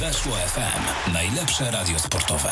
[0.00, 1.12] Weszło FM.
[1.12, 2.50] Najlepsze radio sportowe.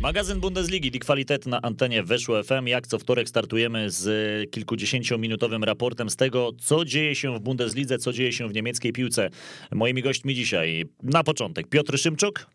[0.00, 2.66] Magazyn Bundesligi, Die Qualität na antenie Weszło FM.
[2.66, 8.12] Jak co wtorek startujemy z kilkudziesięciominutowym raportem z tego, co dzieje się w Bundeslidze, co
[8.12, 9.30] dzieje się w niemieckiej piłce.
[9.72, 12.46] Moimi gośćmi dzisiaj na początek Piotr Szymczuk.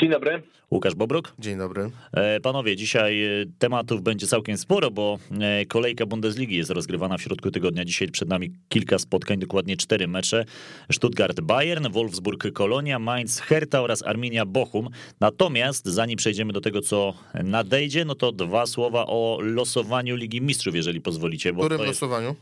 [0.00, 0.42] Dzień dobry.
[0.70, 1.32] Łukasz Bobruk.
[1.38, 1.90] Dzień dobry.
[2.12, 7.22] E, panowie, dzisiaj e, tematów będzie całkiem sporo, bo e, kolejka Bundesligi jest rozgrywana w
[7.22, 7.84] środku tygodnia.
[7.84, 10.44] Dzisiaj przed nami kilka spotkań, dokładnie cztery mecze.
[10.92, 14.88] Stuttgart Bayern, Wolfsburg Kolonia, Mainz Hertha oraz Arminia Bochum.
[15.20, 20.74] Natomiast zanim przejdziemy do tego, co nadejdzie, no to dwa słowa o losowaniu Ligi Mistrzów,
[20.74, 21.52] jeżeli pozwolicie.
[21.52, 22.36] W którym losowaniu?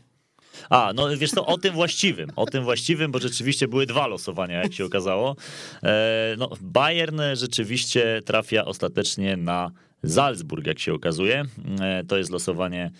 [0.69, 4.61] A, no wiesz to o tym właściwym, o tym właściwym, bo rzeczywiście były dwa losowania,
[4.63, 5.35] jak się okazało.
[5.83, 9.71] E, no, Bayern rzeczywiście trafia ostatecznie na
[10.05, 11.45] Salzburg, jak się okazuje.
[11.81, 12.91] E, to jest losowanie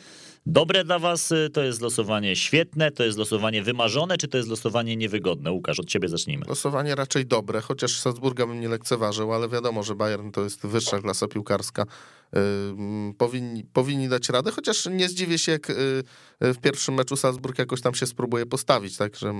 [0.45, 4.95] dobre dla was, to jest losowanie świetne, to jest losowanie wymarzone, czy to jest losowanie
[4.95, 5.51] niewygodne?
[5.51, 6.45] Łukasz, od ciebie zacznijmy.
[6.47, 10.99] Losowanie raczej dobre, chociaż Salzburga bym nie lekceważył, ale wiadomo, że Bayern to jest wyższa
[10.99, 11.85] klasa piłkarska
[13.17, 15.73] powinni, powinni dać radę, chociaż nie zdziwię się, jak y,
[16.43, 19.33] y, w pierwszym meczu Salzburg jakoś tam się spróbuje postawić, także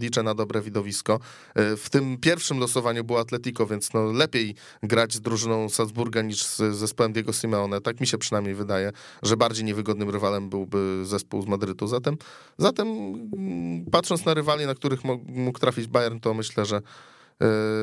[0.00, 1.20] liczę na dobre widowisko.
[1.58, 6.44] Y, w tym pierwszym losowaniu było Atletico, więc no lepiej grać z drużyną Salzburga niż
[6.44, 11.42] z zespołem Diego Simeone, tak mi się przynajmniej wydaje, że bardziej niewygodnym rywalem byłby zespół
[11.42, 11.86] z Madrytu.
[11.86, 12.16] Zatem,
[12.58, 16.82] zatem mm, patrząc na rywali, na których mógł trafić Bayern, to myślę, że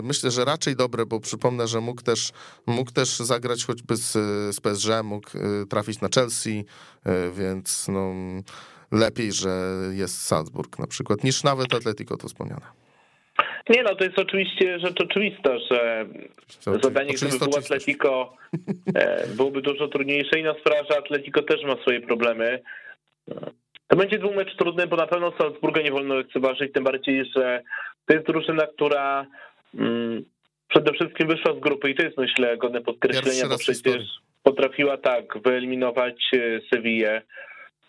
[0.03, 2.31] myślę, że raczej dobre, bo przypomnę, że mógł też,
[2.67, 4.11] mógł też zagrać choćby z,
[4.55, 6.65] z PSG, mógł e, trafić na Chelsea,
[7.05, 8.13] e, więc no,
[8.91, 9.49] lepiej, że
[9.91, 12.65] jest Salzburg na przykład, niż nawet Atletico to wspomniane.
[13.69, 16.05] Nie no, to jest oczywiście rzecz oczywista, że
[16.83, 18.33] zadanie, gdyby było Atletico,
[19.35, 22.63] byłoby dużo trudniejsze i na sprawę, że Atletico też ma swoje problemy.
[23.87, 27.63] To będzie dwumecz trudny, bo na pewno Salzburga nie wolno lekceważyć, tym bardziej, że
[28.05, 29.25] to jest drużyna, która
[29.75, 30.25] mm,
[30.69, 34.03] przede wszystkim wyszła z grupy i to jest myślę godne podkreślenia, bo przecież
[34.43, 37.21] potrafiła tak wyeliminować e, Sewillę.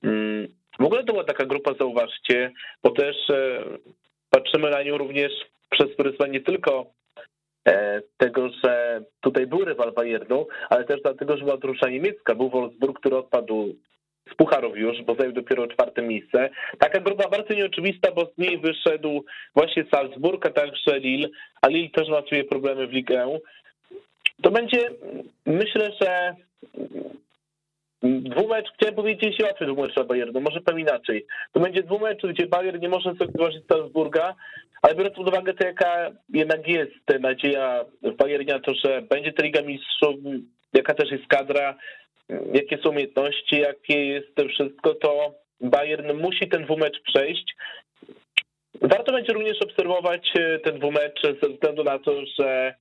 [0.05, 0.49] Mm,
[0.79, 2.53] w ogóle to była taka grupa, zauważcie,
[2.83, 3.65] bo też e,
[4.31, 5.33] patrzymy na nią również
[5.71, 6.87] przez pryzmat nie tylko
[7.69, 12.35] e, tego, że tutaj był rywal Bayernu, ale też dlatego, że była drużyna niemiecka.
[12.35, 13.75] Był Wolfsburg, który odpadł
[14.33, 16.51] z pucharów już, bo zajął dopiero czwarte miejsce.
[16.79, 19.25] Taka grupa bardzo nieoczywista, bo z niej wyszedł
[19.55, 21.29] właśnie Salzburg, a także Lille,
[21.63, 23.39] a Lille też ma swoje problemy w Ligę.
[24.43, 24.91] To będzie,
[25.47, 26.35] myślę, że
[28.03, 31.27] dwumecz, chciałem powiedzieć łatwy dwumecz dla Bayernu, może powiem inaczej.
[31.53, 34.35] To będzie dwumecz, gdzie Bayern nie może sobie wyważyć Salzburga,
[34.83, 39.43] ale biorąc pod uwagę to, jaka jednak jest nadzieja w Bayernie to, że będzie to
[39.43, 40.15] Liga Mistrzów,
[40.73, 41.75] jaka też jest kadra,
[42.29, 47.55] jakie są umiejętności, jakie jest to wszystko, to Bayern musi ten dwumecz przejść.
[48.81, 52.75] Warto będzie również obserwować e, ten dwumecz ze względu na to, że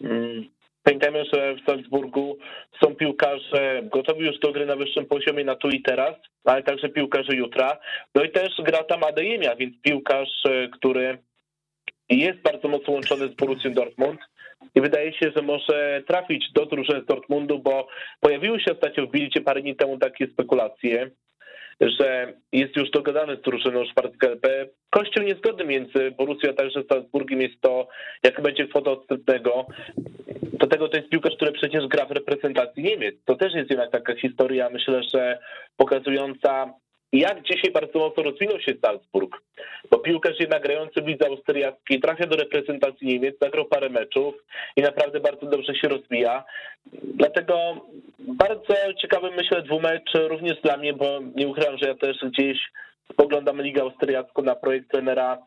[0.00, 0.44] mm,
[0.82, 2.38] pamiętajmy, że w Salzburgu
[2.82, 6.14] są piłkarze gotowi już do gry na wyższym poziomie na tu i teraz,
[6.44, 7.78] ale także piłkarze jutra.
[8.14, 11.18] No i też gra tam Adeyemia, więc piłkarz, e, który
[12.08, 14.20] jest bardzo mocno łączony z Borussią Dortmund
[14.74, 17.88] i wydaje się, że może trafić do drużyny z Dortmundu, bo
[18.20, 21.10] pojawiły się ostatnio w Bildzie parę dni temu takie spekulacje,
[21.80, 24.66] że jest już dogadany z drużyną Schwarzgelbe.
[24.90, 27.88] Kościół niezgodny między Borussią a także Salzburgiem jest to,
[28.22, 29.66] jak będzie kwota odstępnego.
[30.52, 33.14] Do tego to jest piłkarz, który przecież gra w reprezentacji Niemiec.
[33.24, 35.38] To też jest jednak taka historia, myślę, że
[35.76, 36.74] pokazująca
[37.12, 39.42] jak dzisiaj bardzo mocno rozwinął się Salzburg,
[39.90, 44.34] bo piłkarz jednak grający w lidze austriackiej trafia do reprezentacji Niemiec, zagrał parę meczów
[44.76, 46.44] i naprawdę bardzo dobrze się rozwija.
[47.02, 47.86] Dlatego
[48.18, 52.58] bardzo ciekawy myślę dwumecz również dla mnie, bo nie ukrywam, że ja też gdzieś
[53.12, 55.38] spoglądam Ligę Austriacką na projekt trenera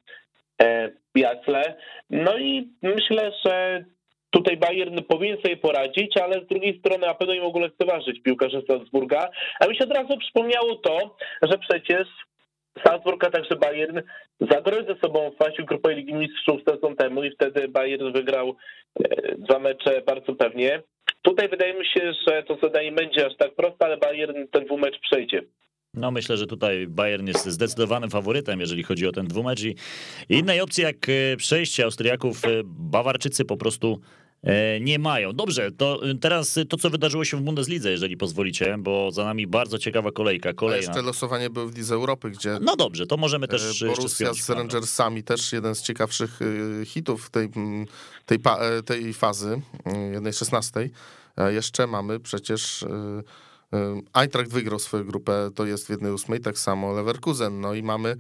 [1.16, 1.66] Jasle.
[1.66, 1.76] E,
[2.10, 3.86] no i myślę, że
[4.34, 8.62] Tutaj Bayern powinien sobie poradzić, ale z drugiej strony na pewno nie mogą lekceważyć piłkarze
[8.68, 9.30] Salzburga.
[9.60, 12.08] A mi się od razu przypomniało to, że przecież
[12.86, 14.02] Salzburg, a także Bayern
[14.42, 18.56] zagrały ze sobą w fazie grupowej Ligi Mistrzów sezon temu i wtedy Bayern wygrał
[19.04, 20.82] e, dwa mecze bardzo pewnie.
[21.22, 25.00] Tutaj wydaje mi się, że to zadanie będzie aż tak proste, ale Bayern ten dwumecz
[25.00, 25.42] przejdzie.
[25.94, 29.76] No myślę, że tutaj Bayern jest zdecydowanym faworytem, jeżeli chodzi o ten dwumecz i
[30.30, 34.00] innej opcji jak e, przejście Austriaków, e, Bawarczycy po prostu
[34.82, 35.34] nie mają.
[35.34, 39.80] Dobrze, to teraz to, co wydarzyło się w Bundeslidze, jeżeli pozwolicie, bo za nami bardzo
[39.80, 40.54] ciekawa kolejka.
[40.54, 40.88] Kolejna.
[40.88, 42.58] A jeszcze losowanie było w Lidze Europy, gdzie...
[42.62, 47.30] No dobrze, to możemy też e, Borussia z Rangersami, też jeden z ciekawszych e, hitów
[47.30, 47.50] tej,
[48.26, 48.40] tej,
[48.86, 49.62] tej fazy,
[50.14, 50.92] jednej szesnastej.
[51.52, 52.86] Jeszcze mamy przecież...
[54.14, 57.62] Eintracht wygrał swoją grupę, to jest w jednej ósmej, tak samo Leverkusen.
[57.62, 58.16] No i mamy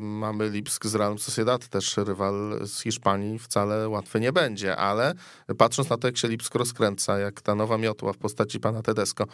[0.00, 5.14] mamy Lipsk z Realem Sociedad, też rywal z Hiszpanii, wcale łatwy nie będzie, ale
[5.58, 9.26] patrząc na to, jak się Lipsk rozkręca, jak ta nowa miotła w postaci pana Tedesco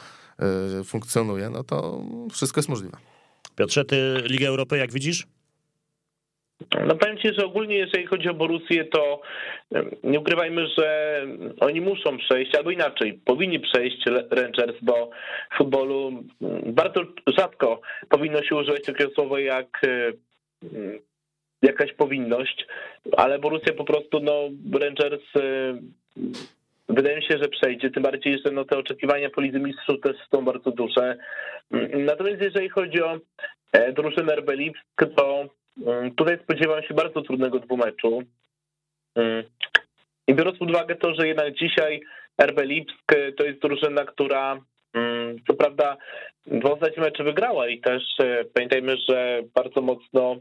[0.84, 2.02] funkcjonuje, no to
[2.32, 2.96] wszystko jest możliwe.
[3.56, 5.26] Piotrze, ty Ligę Europy jak widzisz?
[6.86, 9.20] No powiem ci, że ogólnie jeżeli chodzi o Borussię, to
[10.02, 11.20] nie ukrywajmy, że
[11.60, 15.10] oni muszą przejść, albo inaczej, powinni przejść Rangers, bo
[15.54, 16.24] w futbolu
[16.66, 17.00] bardzo
[17.38, 19.80] rzadko powinno się używać takiego słowa jak
[21.62, 22.66] jakaś powinność,
[23.16, 24.32] ale Borussia po prostu, no
[24.80, 25.22] Rangers
[26.88, 30.16] wydaje mi się, że przejdzie, tym bardziej, że no, te oczekiwania po Lidze Mistrzów też
[30.34, 31.16] są bardzo duże.
[31.94, 33.18] Natomiast jeżeli chodzi o
[33.72, 35.48] e, drużynę RB Lipsk, to
[36.16, 38.22] tutaj spodziewam się bardzo trudnego dwumeczu.
[39.14, 39.44] Mm.
[40.26, 42.00] I biorąc pod uwagę to, że jednak dzisiaj
[42.42, 44.60] RB Lipsk to jest drużyna, która
[44.94, 45.96] mm, co prawda
[46.46, 50.36] dwa ostatnie mecze wygrała i też e, pamiętajmy, że bardzo mocno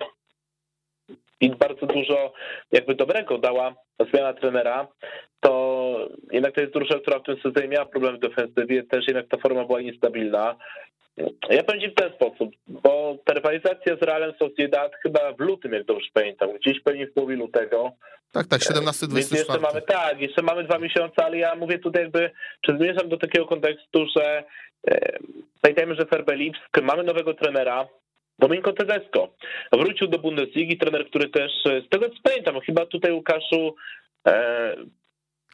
[1.42, 2.34] i bardzo dużo
[2.72, 3.76] jakby dobrego dała
[4.12, 4.88] zmiana trenera,
[5.40, 5.55] to
[6.32, 9.38] jednak to jest drużyna, która w tym sezonie miała problem w defensywie, też jednak ta
[9.38, 10.56] forma była niestabilna.
[11.50, 15.86] Ja powiem w ten sposób, bo ta rywalizacja z Realem Sociedad chyba w lutym, jak
[15.86, 17.92] dobrze pamiętam, gdzieś pewnie w połowie lutego.
[18.32, 22.04] Tak, tak, 17 Więc jeszcze mamy, tak, jeszcze mamy dwa miesiące, ale ja mówię tutaj
[22.04, 22.32] jakby,
[22.62, 24.44] czy zmierzam do takiego kontekstu, że
[24.88, 25.18] e,
[25.62, 27.88] pamiętajmy, że Ferbe Lipsk, mamy nowego trenera,
[28.40, 29.30] Domingo Tedesco.
[29.72, 33.76] Wrócił do Bundesligi, trener, który też, e, z tego co pamiętam, chyba tutaj Łukaszu
[34.28, 34.76] e,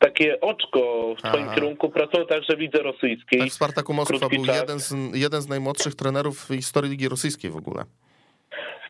[0.01, 3.39] takie oczko w swoim kierunku, pracował także w lidze rosyjskiej.
[3.39, 7.55] Tak, Spartaku Moskwa był jeden z, jeden z najmłodszych trenerów w historii Ligi Rosyjskiej w
[7.55, 7.83] ogóle.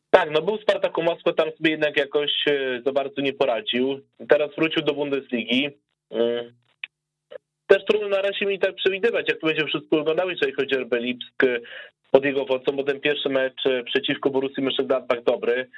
[0.09, 3.99] Tak, no był Spartaku Moskwa, tam sobie jednak jakoś e, za bardzo nie poradził.
[4.29, 5.69] Teraz wrócił do Bundesligi.
[7.71, 10.79] Też trudno na razie mi tak przewidywać, jak to będzie wszystko wyglądało, jeżeli chodzi o
[10.79, 11.43] RB Lipsk
[12.11, 15.69] pod jego wodzą, bo ten pierwszy mecz e, przeciwko Borussii Mönchengladbach dobry,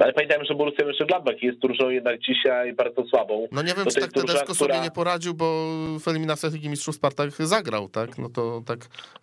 [0.00, 3.48] ale pamiętajmy, że Borussia Mönchengladbach jest drużyną jednak dzisiaj bardzo słabą.
[3.52, 4.54] No nie wiem, czy tak Tedesco która...
[4.54, 5.66] sobie nie poradził, bo
[6.00, 8.18] w eliminacjach Ligi Mistrzów Spartak zagrał, tak?
[8.18, 8.78] No to tak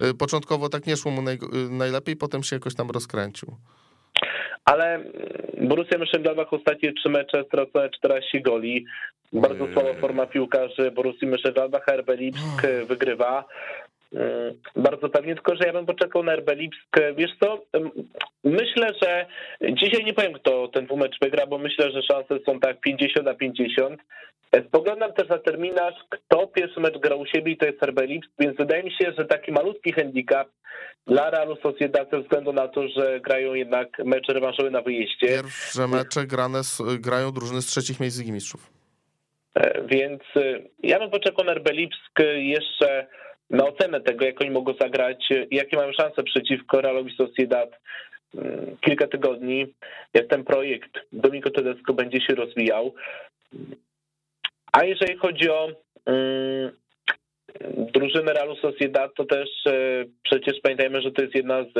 [0.09, 1.37] y, początkowo tak nie szło mu naj...
[1.69, 3.55] Najlepiej, potem się jakoś tam rozkręcił.
[4.65, 5.03] Ale
[5.61, 8.85] Borussia Mönchengladbach ostatnie trzy mecze stracone 14 goli.
[9.33, 13.45] Bardzo słaba forma piłkarzy Borussia Mönchengladbach, RB Lipsk wygrywa.
[14.15, 16.97] E, bardzo pewnie, tylko że ja bym poczekał na RB Lipsk.
[17.17, 17.61] Wiesz co,
[18.43, 19.25] myślę, że
[19.73, 23.33] dzisiaj nie powiem, kto ten dwumecz wygra, bo myślę, że szanse są tak 50 na
[23.33, 24.01] 50.
[24.51, 28.01] E, spoglądam też na terminarz, kto pierwszy mecz grał u siebie i to jest RB
[28.01, 30.47] Lipsk, więc wydaje mi się, że taki malutki handicap
[31.07, 35.27] dla Realu Sociedad ze względu na to, że grają jednak mecze rewanżowe na wyjeździe.
[35.27, 36.61] Pierwsze mecze grane,
[36.99, 38.76] grają drużyny z trzecich miejsc Ligi Mistrzów.
[39.57, 40.21] E, więc
[40.83, 43.07] ja bym poczekał na RB Lipsk jeszcze
[43.49, 47.79] na ocenę tego, jak oni mogą zagrać, jakie mają szanse przeciwko Realowi Sociedad
[48.35, 49.73] mm, kilka tygodni,
[50.13, 52.93] jak ten projekt Domiko Tedesco będzie się rozwijał.
[54.71, 55.71] A jeżeli chodzi o
[56.05, 56.71] um,
[57.93, 61.73] drużynę Realu Sociedad, to też e, przecież pamiętajmy, że to jest jedna z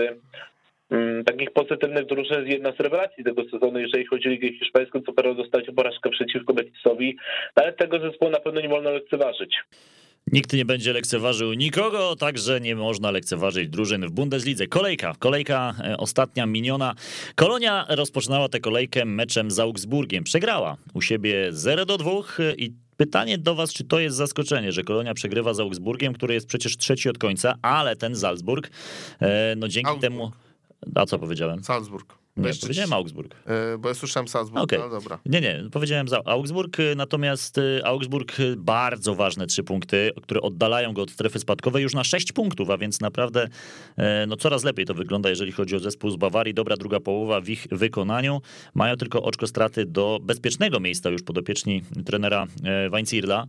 [1.26, 5.34] takich pozytywnych drużyn, jedna z rewelacji tego sezonu, jeżeli chodzi o Ligę Hiszpańską, co pewno
[5.34, 7.18] dostać porażkę przeciwko Betisowi,
[7.56, 9.56] ale tego zespołu na pewno nie wolno lekceważyć.
[10.32, 14.68] Nikt nie będzie lekceważył nikogo, także nie można lekceważyć drużyn w Bundeslidze.
[14.68, 16.96] Kolejka, kolejka e, ostatnia miniona.
[17.36, 20.24] Kolonia rozpoczynała tę kolejkę meczem z Augsburgiem.
[20.24, 22.12] Przegrała u siebie 0 do 2
[22.58, 26.48] i Pytanie do was, czy to jest zaskoczenie, że Kolonia przegrywa z Augsburgiem, który jest
[26.48, 28.70] przecież trzeci od końca, ale ten Salzburg,
[29.22, 30.14] e, no dzięki Augsburg.
[30.14, 30.32] temu...
[30.96, 31.64] A co powiedziałem?
[31.64, 32.18] Salzburg.
[32.38, 33.36] Nie, powiedziałem Augsburg.
[33.46, 34.80] E, bo ja słyszałem Salzburg, okay.
[34.80, 35.20] no dobra.
[35.26, 41.02] Nie, nie, powiedziałem Augsburg, natomiast e, Augsburg e, bardzo ważne trzy punkty, które oddalają go
[41.02, 43.48] od strefy spadkowej już na sześć punktów, a więc naprawdę
[44.28, 46.54] no coraz lepiej to wygląda, jeżeli chodzi o zespół z Bawarii.
[46.54, 48.42] Dobra druga połowa w ich wykonaniu.
[48.74, 52.48] Mają tylko oczko straty do bezpiecznego miejsca już podopieczni trenera
[52.92, 53.48] Weinzierla.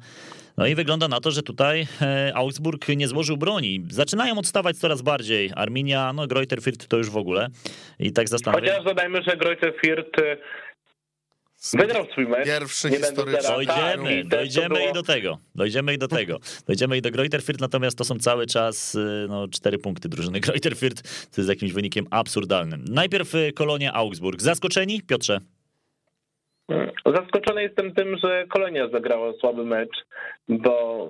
[0.58, 3.84] No i wygląda na to, że tutaj e, Augsburg nie złożył broni.
[3.90, 5.50] Zaczynają odstawać coraz bardziej.
[5.54, 7.48] Arminia, no Greuther Fürth to już w ogóle.
[7.98, 10.36] I tak zastanawiam Chociaż dodajmy, że Greuther Fürth e,
[11.72, 12.46] Wygrał swój mecz.
[12.46, 13.48] Pierwszy historyczny.
[13.48, 15.38] Dojdziemy, tak, dojdziemy i do tego.
[15.54, 16.38] Dojdziemy i do tego.
[16.66, 20.40] Dojdziemy i do Greuther Fürth, natomiast to są cały czas e, no, cztery punkty drużyny
[20.40, 22.84] Greuther Fürth, co jest jakimś wynikiem absurdalnym.
[22.88, 24.42] Najpierw Kolonia Augsburg.
[24.42, 25.02] Zaskoczeni?
[25.02, 25.40] Piotrze?
[27.06, 30.04] Zaskoczony jestem tym, że Kolonia zagrała słaby mecz,
[30.48, 31.08] bo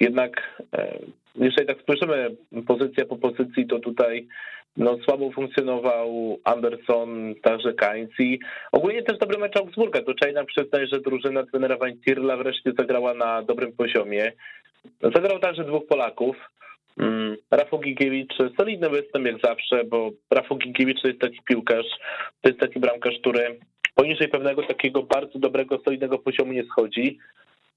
[0.00, 0.98] jednak e,
[1.34, 2.36] jeżeli tak spojrzymy
[2.66, 4.26] pozycja po pozycji, to tutaj
[4.76, 8.38] no, słabo funkcjonował Anderson, także Kainz i
[8.72, 10.02] ogólnie też dobry mecz Augsburga.
[10.02, 14.32] To trzeba nam przyznać, że drużyna trenera Weinzierla wreszcie zagrała na dobrym poziomie.
[15.02, 16.36] Zagrał także dwóch Polaków.
[16.98, 21.86] Mm, Rafał Gigiewicz, solidny występ jak zawsze, bo Rafał Gigiewicz to jest taki piłkarz,
[22.40, 23.58] to jest taki bramkarz, który
[23.96, 27.18] poniżej pewnego takiego bardzo dobrego, solidnego poziomu nie schodzi.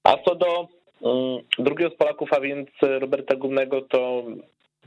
[0.04, 0.68] A co do
[1.00, 4.24] um, drugiego z Polaków, a więc Roberta Gumnego, to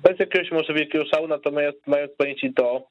[0.03, 2.83] bez jakiegoś może wielkiego szału, natomiast mając pamięci to,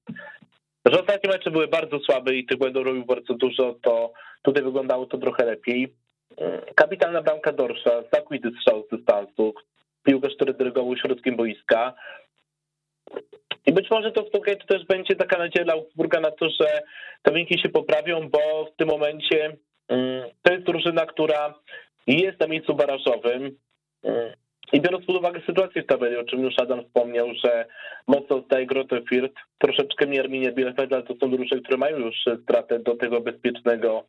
[0.85, 5.07] że ostatnie mecze były bardzo słabe i tych błędów robił bardzo dużo, to tutaj wyglądało
[5.07, 5.93] to trochę lepiej.
[6.75, 9.55] Kapitalna bramka Dorsza, znakomity strzał z dystansu,
[10.05, 11.95] piłkarz, który dyrygował środkiem boiska.
[13.67, 16.83] I być może to to też będzie taka nadzieja dla Augsburga na to, że
[17.23, 19.57] te wyniki się poprawią, bo w tym momencie
[19.89, 21.55] mm, to jest drużyna, która
[22.07, 23.57] jest na miejscu barażowym.
[24.05, 24.33] Mm,
[24.73, 27.67] I biorąc pod uwagę sytuację w tabeli, o czym już Adam wspomniał, że
[28.07, 32.17] mocno odstaje Grote Firt, troszeczkę mniej Arminia Bielefeld, ale to są drużyny, które mają już
[32.43, 34.05] stratę do tego bezpiecznego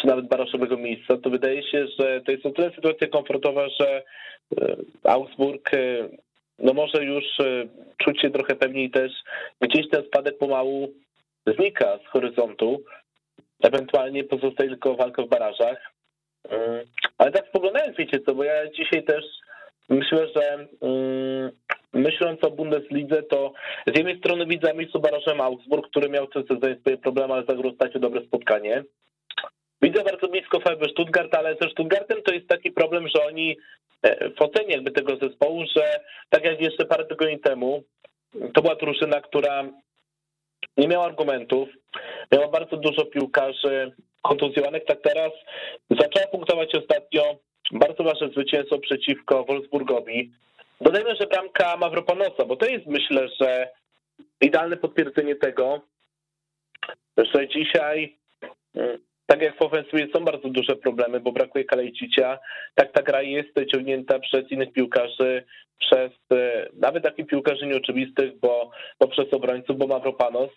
[0.00, 4.02] czy nawet barażowego miejsca, to wydaje się, że to jest o tyle sytuacja komfortowa, że
[4.60, 6.08] e, Augsburg e,
[6.58, 7.68] no może już e,
[8.04, 9.12] czuć się trochę pewniej też,
[9.60, 10.88] gdzieś ten spadek pomału
[11.46, 12.82] znika z horyzontu,
[13.62, 15.92] ewentualnie pozostaje tylko walka w barażach.
[17.18, 19.24] Ale tak spoglądając, wiecie co, bo ja dzisiaj też
[19.88, 20.68] myślę, że
[21.92, 23.52] myśląc o Bundeslidze, to
[23.86, 27.72] z jednej strony widzę miejscu barażem Augsburg, który miał ten sezon swoje problemy, ale zagrał
[27.94, 28.84] dobre spotkanie.
[29.82, 33.56] Widzę bardzo blisko VfB Stuttgart, ale ze Stuttgartem to jest taki problem, że oni
[34.02, 37.82] e, w ocenie jakby tego zespołu, że tak jak jeszcze parę tygodni temu,
[38.54, 39.64] to była drużyna, która
[40.76, 41.68] nie miała argumentów,
[42.32, 43.92] miała bardzo dużo piłkarzy
[44.22, 45.32] kontuzjowanych, tak teraz
[45.90, 47.22] zaczęła punktować ostatnio
[47.72, 50.32] bardzo ważne zwycięstwo przeciwko Wolfsburgowi.
[50.80, 53.68] Dodajmy, że bramka Mavropanosa, bo to jest myślę, że
[54.40, 55.80] idealne potwierdzenie tego,
[57.16, 58.16] że dzisiaj
[58.74, 62.38] mm, tak jak w ofensywie są bardzo duże problemy, bo brakuje Kalejcicia,
[62.74, 65.44] tak ta gra jest ciągnięta przez innych piłkarzy,
[65.78, 68.70] przez e, nawet takich piłkarzy nieoczywistych, bo,
[69.00, 70.50] bo przez obrońców, bo Mavropanos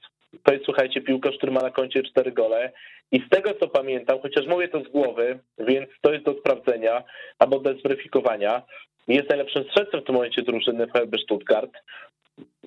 [0.44, 2.72] to jest, słuchajcie, piłkarz, który ma na koncie cztery gole
[3.12, 7.04] i z tego, co pamiętam, chociaż mówię to z głowy, więc to jest do sprawdzenia
[7.40, 8.62] albo do zweryfikowania,
[9.08, 11.72] jest najlepszym strzelcem w tym momencie drużyny VfB Stuttgart.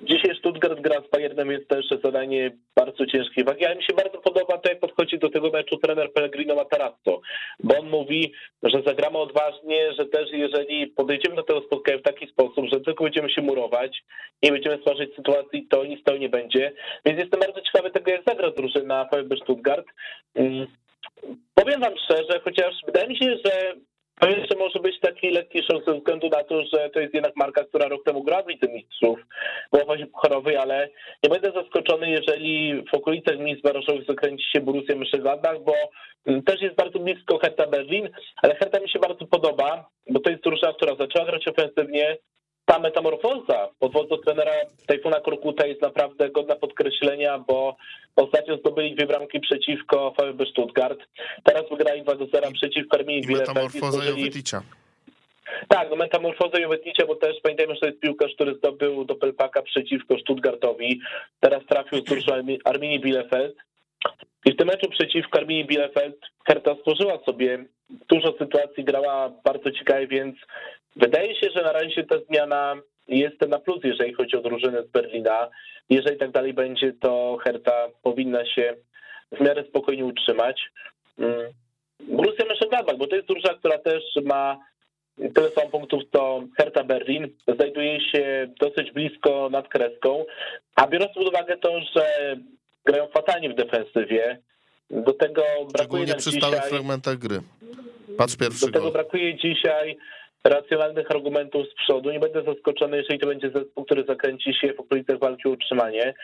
[0.02, 4.59] Dzisiaj Stuttgart gra z Bayernem, jest też zadanie bardzo ciężkie wagi, mi się bardzo podoba
[4.59, 7.21] to, jak podchodzi do tego meczu trener Pellegrino Matarazzo,
[7.61, 12.26] bo on mówi, że zagramy odważnie, że też jeżeli podejdziemy do tego spotkania w taki
[12.26, 14.04] sposób, że tylko będziemy się murować,
[14.43, 16.73] nie będziemy stwarzać sytuacji, to nic to nie będzie.
[17.07, 19.87] Więc jestem bardzo ciekawy tego, jak zagra drużyna VfB Stuttgart.
[20.35, 20.66] Mm.
[21.54, 23.75] Powiem wam szczerze, chociaż wydaje mi się, że
[24.21, 27.37] to jeszcze może być taki lekki szok ze względu na to, że to jest jednak
[27.37, 29.18] marka, która rok temu grała w Lidze Mistrzów
[29.73, 30.88] w fazie pucharowej, ale
[31.23, 35.75] nie będę zaskoczony, jeżeli w okolicach miejsc barażowych zakręci się Borussia Mönchengladbach, bo
[36.47, 38.09] też jest bardzo blisko Hertha Berlin,
[38.42, 42.16] ale Hertha mi się bardzo podoba, bo to jest drużyna, która zaczęła grać ofensywnie,
[42.64, 44.52] ta metamorfoza pod wodzą trenera
[44.87, 47.76] Tajfuna Korkuta jest naprawdę godna podkreślenia, bo
[48.16, 50.99] ostatnio zdobyli dwie bramki przeciwko VfB Stuttgart.
[51.44, 53.49] Teraz wygrali 2 do 0 przeciwko Arminii Bielefeld.
[53.49, 54.62] Metamorfoza Joveticza.
[55.68, 59.62] Tak, no metamorfoza Joveticza, bo też pamiętajmy, że to jest piłkarz, który zdobył do Pelpaka
[59.62, 61.00] przeciwko Stuttgartowi.
[61.40, 63.56] Teraz trafił z Arminii Bielefeld.
[64.47, 66.16] I w tym meczu przeciwko Arminii Bielefeld
[66.47, 67.64] Herta stworzyła sobie
[68.09, 70.37] dużo sytuacji, grała bardzo ciekawie, więc
[70.96, 72.76] wydaje się, że na razie ta zmiana
[73.08, 75.48] jest na plus, jeżeli chodzi o drużynę z Berlina.
[75.90, 78.74] Jeżeli tak dalej będzie, to Herta powinna się
[79.32, 80.62] w miarę spokojnie utrzymać.
[81.18, 81.52] Mm.
[82.00, 84.58] Borussia Mönchengladbach, bo to jest drużyna, która też ma
[85.34, 90.24] tyle samo punktów co Hertha Berlin, znajduje się dosyć blisko nad kreską,
[90.76, 92.36] a biorąc pod uwagę to, że
[92.84, 94.38] grają fatalnie w defensywie,
[94.90, 96.50] do tego brakuje nam przy dzisiaj...
[96.50, 97.40] stałych fragmentach gry.
[98.18, 98.92] Patrz pierwszy Do tego gol.
[98.92, 99.96] brakuje dzisiaj
[100.44, 102.10] racjonalnych argumentów z przodu.
[102.10, 106.14] Nie będę zaskoczony, jeżeli to będzie zespół, który zakręci się w okolicach walki o utrzymanie.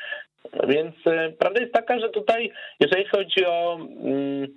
[0.68, 3.74] Więc e, prawda jest taka, że tutaj, jeżeli chodzi o
[4.04, 4.48] mm,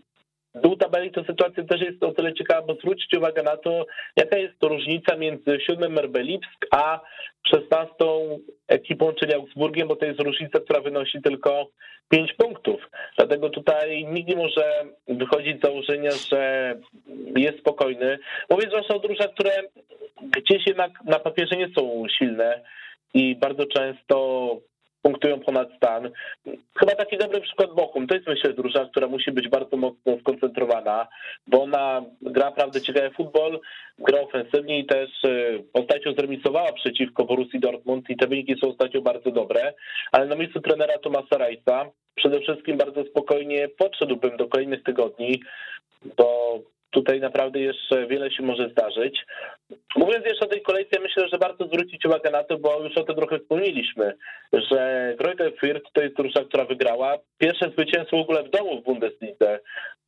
[0.56, 4.38] dół tabeli, to sytuacja też jest o tyle ciekawa, bo zwróćcie uwagę na to, jaka
[4.38, 7.00] jest to różnica między siódmym RB Lipsk a
[7.48, 11.68] szesnastą ekipą, czyli Augsburgiem, bo to jest różnica, która wynosi tylko
[12.10, 12.90] 5 punktów.
[13.18, 16.76] Dlatego tutaj nikt nie może wychodzić z założenia, że
[17.36, 18.20] jest spokojny.
[18.50, 19.52] Mówię zwłaszcza o drużynach, które
[20.22, 22.62] gdzieś jednak na papierze nie są silne
[23.14, 24.58] i bardzo często
[25.04, 26.10] punktują ponad stan.
[26.80, 28.08] Chyba taki dobry przykład Bochum.
[28.08, 31.08] To jest myślę drużyna, która musi być bardzo mocno skoncentrowana,
[31.48, 33.60] bo ona gra naprawdę ciekawy futbol,
[34.00, 39.02] gra ofensywnie i też y, ostatnio zremisowała przeciwko Borussii Dortmund i te wyniki są ostatnio
[39.02, 39.74] bardzo dobre,
[40.12, 45.42] ale na miejscu trenera Tomasa Rajsa przede wszystkim bardzo spokojnie podszedłbym do kolejnych tygodni,
[46.18, 46.60] bo
[46.94, 49.26] tutaj naprawdę jeszcze wiele się może zdarzyć.
[49.96, 53.04] Mówiąc jeszcze o tej kolejce, myślę, że warto zwrócić uwagę na to, bo już o
[53.04, 54.14] tym trochę wspomnieliśmy,
[54.54, 58.84] że Greuther Fürth to jest drużyna, która wygrała pierwsze zwycięstwo w ogóle w domu w
[58.84, 59.60] Bundeslidze.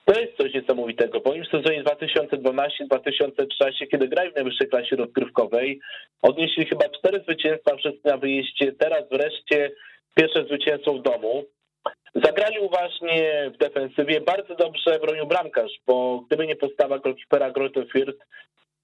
[0.06, 1.22] To jest coś niesamowitego.
[1.22, 5.80] Po im sezonie 2012-2013, kiedy grali w najwyższej klasie rozgrywkowej,
[6.22, 8.72] odnieśli chyba cztery zwycięstwa wszyscy na wyjeździe.
[8.72, 9.72] Teraz wreszcie
[10.16, 11.46] pierwsze zwycięstwo w domu.
[12.16, 18.20] Zagrali uważnie w defensywie, bardzo dobrze bronił bramkarz, bo gdyby nie postawa golkipera Grote Fürth,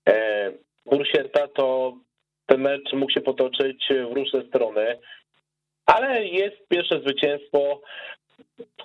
[0.09, 0.51] e,
[0.85, 1.93] Bursierta, to
[2.45, 4.99] ten mecz mógł się potoczyć w różne strony.
[5.85, 7.81] Ale jest pierwsze zwycięstwo.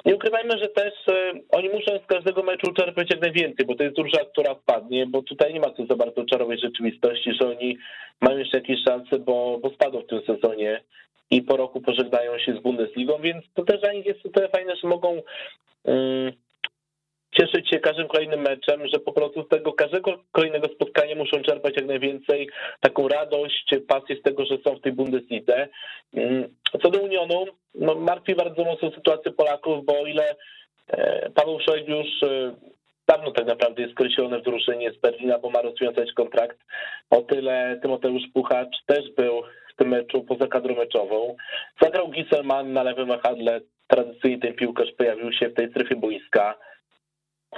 [0.05, 3.83] Nie ukrywajmy, że też e, oni muszą z każdego meczu czerpać jak najwięcej, bo to
[3.83, 7.79] jest drużyna, która wpadnie, bo tutaj nie ma tu za bardzo czarowej rzeczywistości, że oni
[8.21, 10.81] mają jeszcze jakieś szanse, bo, bo spadł w tym sezonie
[11.31, 14.77] i po roku pożegnają się z Bundesligą, więc to też dla nich jest tyle fajne,
[14.77, 15.23] że mogą
[15.85, 16.33] um,
[17.39, 21.77] cieszyć się każdym kolejnym meczem, że po prostu z tego każdego kolejnego spotkania muszą czerpać
[21.77, 22.49] jak najwięcej
[22.81, 25.69] taką radość, pasję z tego, że są w tej Bundeslidze.
[26.13, 26.49] Um,
[26.83, 30.37] co do Unionu, no martwi bardzo mocno sytuację Polaków, bo o ile
[30.89, 32.55] e, Paweł Szojg już e,
[33.09, 34.45] dawno tak naprawdę jest skreślony w
[34.97, 36.59] z Berlina, bo ma rozwiązać kontrakt,
[37.11, 41.37] o tyle Tymoteusz Puchacz też był w tym meczu poza kadrą meczową.
[41.81, 43.61] Zagrał Giselman na lewym wahadle.
[43.87, 46.55] Tradycyjnie ten piłkarz pojawił się w tej strefie boiska.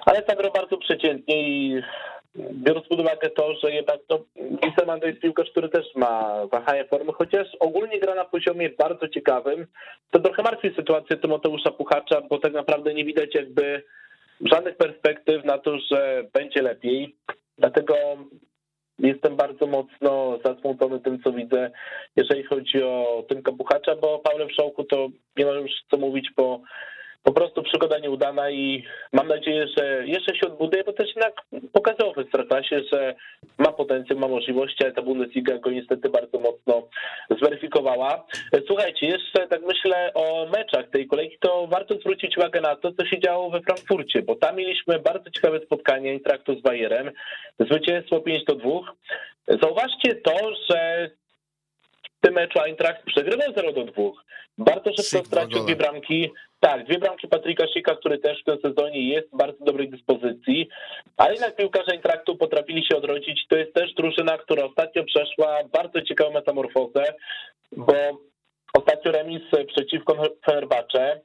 [0.06, 1.82] Ale zagrał bardzo przeciętnie i
[2.36, 6.84] biorąc pod uwagę to, że jednak to Giselman to jest piłkarz, który też ma wahanie
[6.84, 9.66] formy, chociaż ogólnie gra na poziomie bardzo ciekawym,
[10.10, 13.82] to trochę martwi sytuację Tymoteusza Puchacza, bo tak naprawdę nie widać jakby
[14.52, 17.16] żadnych perspektyw na to, że będzie lepiej.
[17.58, 17.94] Dlatego
[18.98, 21.70] jestem bardzo mocno zasmucony tym, co widzę,
[22.16, 26.60] jeżeli chodzi o Tymka Buchacza, bo Paweł Wszołku to nie ma już co mówić, bo
[27.22, 31.34] po prostu przygoda nieudana i mam nadzieję, że jeszcze się odbuduje, bo też jednak
[31.72, 33.14] pokazał w Ekstraklasie, że
[33.58, 36.88] ma potencjał, ma możliwości, ale ta Bundesliga go niestety bardzo mocno
[37.40, 38.26] zweryfikowała.
[38.66, 43.06] Słuchajcie, jeszcze tak myślę o meczach tej kolejki, to warto zwrócić uwagę na to, co
[43.06, 47.10] się działo we Frankfurcie, bo tam mieliśmy bardzo ciekawe spotkanie Intraktu z Bayerem,
[47.60, 48.70] zwycięstwo 5 do 2.
[49.62, 51.10] Zauważcie to, że
[52.18, 54.02] w tym meczu Eintracht przegrywał 0 do 2.
[54.58, 56.30] Bardzo szybko stracił dwie bramki.
[56.60, 60.68] Tak, dwie bramki Patryka Sika, który też w tym sezonie jest w bardzo dobrej dyspozycji,
[61.16, 63.46] ale jednak piłkarze Eintrachtu potrafili się odrodzić.
[63.48, 67.04] To jest też drużyna, która ostatnio przeszła bardzo ciekawą metamorfozę,
[67.72, 67.94] bo
[68.74, 71.20] ostatnio remis przeciwko Fenerbahce.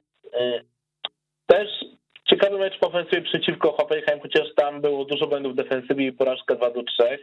[2.64, 6.70] Mecz w ofensywie przeciwko Hoffenheim, chociaż tam było dużo błędów w defensywie i porażka 2
[6.70, 7.18] do 3,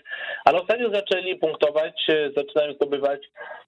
[0.46, 3.22] ale ostatnio zaczęli punktować, e, zaczynają zdobywać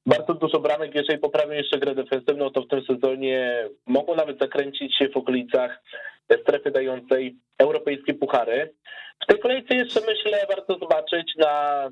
[0.05, 0.95] bardzo dużo bramek.
[0.95, 5.83] Jeżeli poprawią jeszcze grę defensywną, to w tym sezonie mogą nawet zakręcić się w okolicach
[6.41, 8.73] strefy dającej europejskie puchary.
[9.23, 11.89] W tej kolejce jeszcze myślę warto zobaczyć na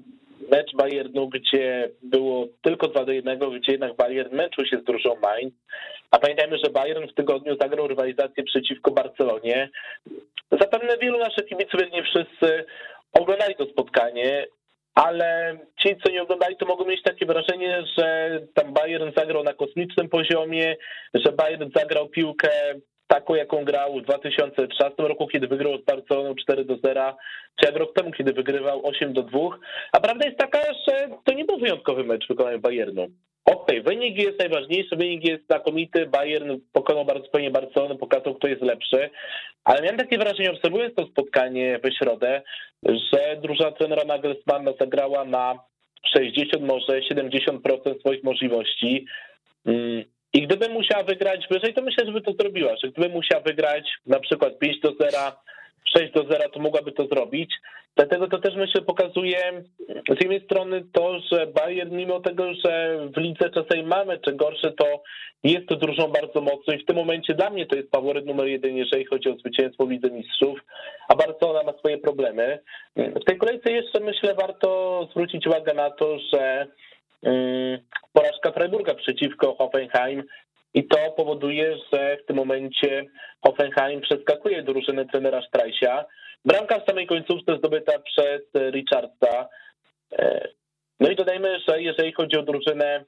[0.51, 5.15] mecz Bayernu, gdzie było tylko 2 do 1, gdzie jednak Bayern męczył się z drużyną
[5.21, 5.53] Mainz.
[6.11, 9.69] A pamiętajmy, że Bayern w tygodniu zagrał rywalizację przeciwko Barcelonie.
[10.51, 12.65] Zapewne wielu naszych kibiców, nie wszyscy,
[13.13, 14.47] oglądali to spotkanie,
[14.95, 19.53] ale ci, co nie oglądali, to mogą mieć takie wrażenie, że tam Bayern zagrał na
[19.53, 20.75] kosmicznym poziomie,
[21.13, 22.49] że Bayern zagrał piłkę
[23.07, 27.17] taką, jaką grał w 2013 roku, kiedy wygrał z Barceloną 4 do 0,
[27.59, 29.39] czy jak rok temu, kiedy wygrywał 8 do 2.
[29.91, 33.07] A prawda jest taka, że to nie był wyjątkowy mecz w wykonaniu Bayernu.
[33.61, 38.47] Okej, okay, wynik jest najważniejszy, wynik jest znakomity, Bayern pokonał bardzo fajnie Barcelonę, pokazał, kto
[38.47, 39.09] jest lepszy,
[39.63, 42.41] ale miałem takie wrażenie, obserwując to spotkanie we środę,
[42.83, 45.59] że drużyna trenera Nagelsmana zagrała na
[46.15, 49.05] 60, może 70% swoich możliwości.
[49.65, 53.41] Mm, i gdyby musiała wygrać wyżej, to myślę, że by to zrobiła, że gdyby musiała
[53.41, 55.17] wygrać na przykład 5 do 0,
[55.97, 57.53] 6 do 0, to mogłaby to zrobić.
[57.95, 63.17] Dlatego to też myślę pokazuje z jednej strony to, że Bayern mimo tego, że w
[63.17, 65.03] lidze czasami mamy czy gorsze, to
[65.43, 68.47] jest to drużą bardzo mocną i w tym momencie dla mnie to jest faworyt numer
[68.47, 70.59] jeden, jeżeli chodzi o zwycięstwo Lidze Mistrzów,
[71.07, 72.59] a Barcelona ma swoje problemy.
[72.95, 76.67] W tej kolejce jeszcze myślę warto zwrócić uwagę na to, że
[77.23, 77.79] mm,
[78.13, 80.23] porażka Freiburga przeciwko Hoffenheim
[80.73, 83.05] i to powoduje, że w tym momencie
[83.45, 86.05] Hoffenheim przeskakuje drużynę trenera Streisia.
[86.45, 89.47] Bramka w samej końcówce zdobyta przez Richardsa.
[90.13, 90.47] E,
[90.99, 93.05] no i dodajmy, że jeżeli chodzi o drużynę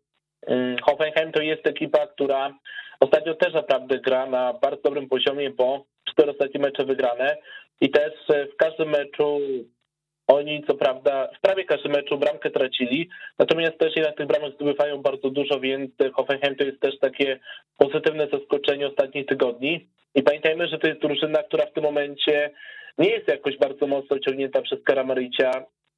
[0.48, 2.54] mm, Hoffenheim, to jest ekipa, która
[3.00, 7.38] ostatnio też naprawdę gra na bardzo dobrym poziomie, bo cztery ostatnie mecze wygrane
[7.82, 8.14] i też
[8.54, 9.40] w każdym meczu
[10.28, 13.10] oni co prawda w prawie każdym meczu bramkę tracili,
[13.40, 17.40] natomiast też jednak tych bramek zdobywają bardzo dużo, więc Hoffenheim to jest też takie
[17.78, 19.88] pozytywne zaskoczenie ostatnich tygodni.
[20.16, 22.52] I pamiętajmy, że to jest drużyna, która w tym momencie
[22.98, 25.52] nie jest jakoś bardzo mocno ciągnięta przez Karamaricia.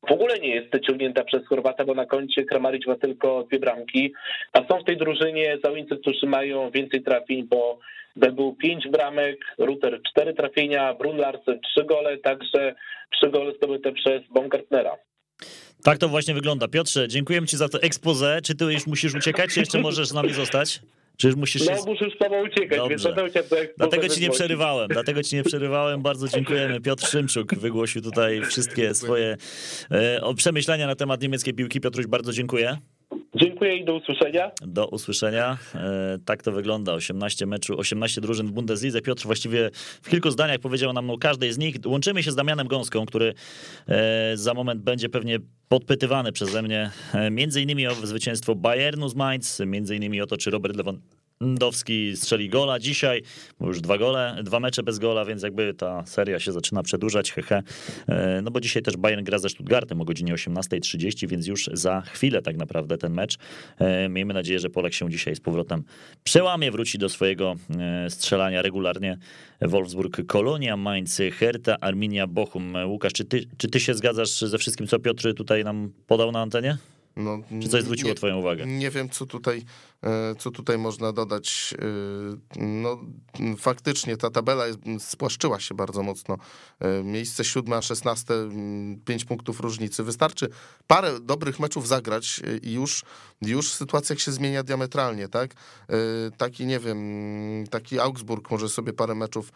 [0.09, 4.13] W ogóle nie jest ciągnięta przez Chorwata, bo na koncie Kramaric ma tylko dwie bramki,
[4.53, 7.79] a są w tej drużynie zawodnicy, którzy mają więcej trafień, bo
[8.15, 12.75] był pięć bramek, Ruter cztery trafienia, Brun Larsen trzy gole, także
[13.11, 14.95] trzy gole zdobyte przez Baumgartnera.
[15.83, 16.67] Tak to właśnie wygląda.
[16.67, 18.39] Piotrze, dziękujemy Ci za to expose.
[18.43, 20.79] Czy Ty już musisz uciekać, czy jeszcze możesz z nami zostać?
[21.23, 23.13] Już musisz no, muszę już tobą uciekać, Dobrze.
[23.13, 23.47] więc
[23.77, 26.01] Dlatego ci nie przerywałem, dlatego ci nie przerywałem.
[26.01, 26.81] Bardzo dziękujemy.
[26.81, 29.37] Piotr Szymczuk wygłosił tutaj wszystkie swoje
[29.91, 31.81] e, przemyślenia na temat niemieckiej piłki.
[31.81, 32.77] Piotruś, bardzo dziękuję.
[33.35, 34.51] Dziękuję i do usłyszenia.
[34.61, 35.57] Do usłyszenia.
[35.75, 36.93] E, tak to wygląda.
[36.93, 39.01] 18 meczu, 18 drużyn w Bundeslidze.
[39.01, 39.69] Piotr właściwie
[40.01, 41.75] w kilku zdaniach powiedział nam o każdej z nich.
[41.85, 43.33] Łączymy się z Damianem Gąską, który
[43.87, 49.15] e, za moment będzie pewnie podpytywany przeze mnie e, między innymi o zwycięstwo Bayernu z
[49.15, 53.21] Mainz, między innymi o to, czy Robert Lewandowski Ndowski strzeli gola dzisiaj,
[53.59, 57.31] bo już dwa gole, dwa mecze bez gola, więc jakby ta seria się zaczyna przedłużać,
[57.31, 57.63] hehe.
[58.07, 62.01] E, no bo dzisiaj też Bayern gra ze Stuttgartem o godzinie 18.30, więc już za
[62.01, 63.37] chwilę tak naprawdę ten mecz.
[63.79, 65.83] E, miejmy nadzieję, że Polek się dzisiaj z powrotem
[66.23, 69.17] przełamie, wróci do swojego e, strzelania regularnie.
[69.61, 72.73] Wolfsburg, Kolonia, Mainz, Hertha, Arminia, Bochum.
[72.85, 76.41] Łukasz, czy ty, czy ty się zgadzasz ze wszystkim, co Piotr tutaj nam podał na
[76.41, 76.77] antenie?
[77.15, 78.65] No, Czy coś zwróciło nie, twoją uwagę?
[78.65, 79.61] Nie wiem, co tutaj,
[80.39, 81.75] co tutaj można dodać.
[82.57, 82.97] E, no,
[83.57, 84.63] faktycznie ta tabela
[84.99, 86.37] spłaszczyła się bardzo mocno.
[86.79, 88.33] E, miejsce siódme, a szesnaste,
[89.05, 90.03] pięć punktów różnicy.
[90.03, 90.49] Wystarczy
[90.87, 93.03] parę dobrych meczów zagrać i już,
[93.41, 95.53] już sytuacja się zmienia diametralnie, tak?
[96.37, 96.97] Taki, nie wiem,
[97.69, 99.51] taki Augsburg może sobie parę meczów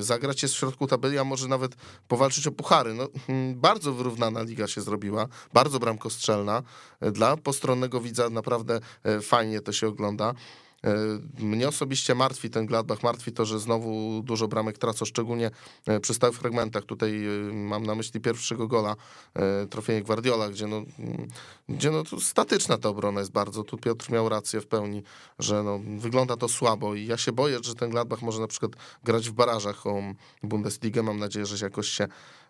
[0.00, 1.76] zagrać, jest w środku tabeli, a może nawet
[2.08, 2.94] powalczyć o puchary.
[2.94, 3.08] No,
[3.54, 6.62] bardzo wyrównana liga się zrobiła, bardzo bramkostrzelna
[7.00, 10.34] dla postronnego widza naprawdę e, fajnie to się ogląda.
[10.84, 10.94] E,
[11.38, 15.50] mnie osobiście martwi ten Gladbach, martwi to, że znowu dużo bramek tracą, szczególnie
[15.86, 16.84] e, przy stałych fragmentach.
[16.84, 17.12] Tutaj
[17.52, 18.96] mam na myśli pierwszego gola,
[19.70, 21.28] trofienie Guardiola, gdzie no, mm,
[21.68, 23.64] gdzie no statyczna ta obrona jest bardzo.
[23.64, 25.02] Tu Piotr miał rację w pełni,
[25.38, 28.72] że no, wygląda to słabo i ja się boję, że ten Gladbach może na przykład
[29.04, 30.02] grać w barażach o
[30.42, 31.02] Bundesligę.
[31.02, 32.08] Mam nadzieję, że jakoś się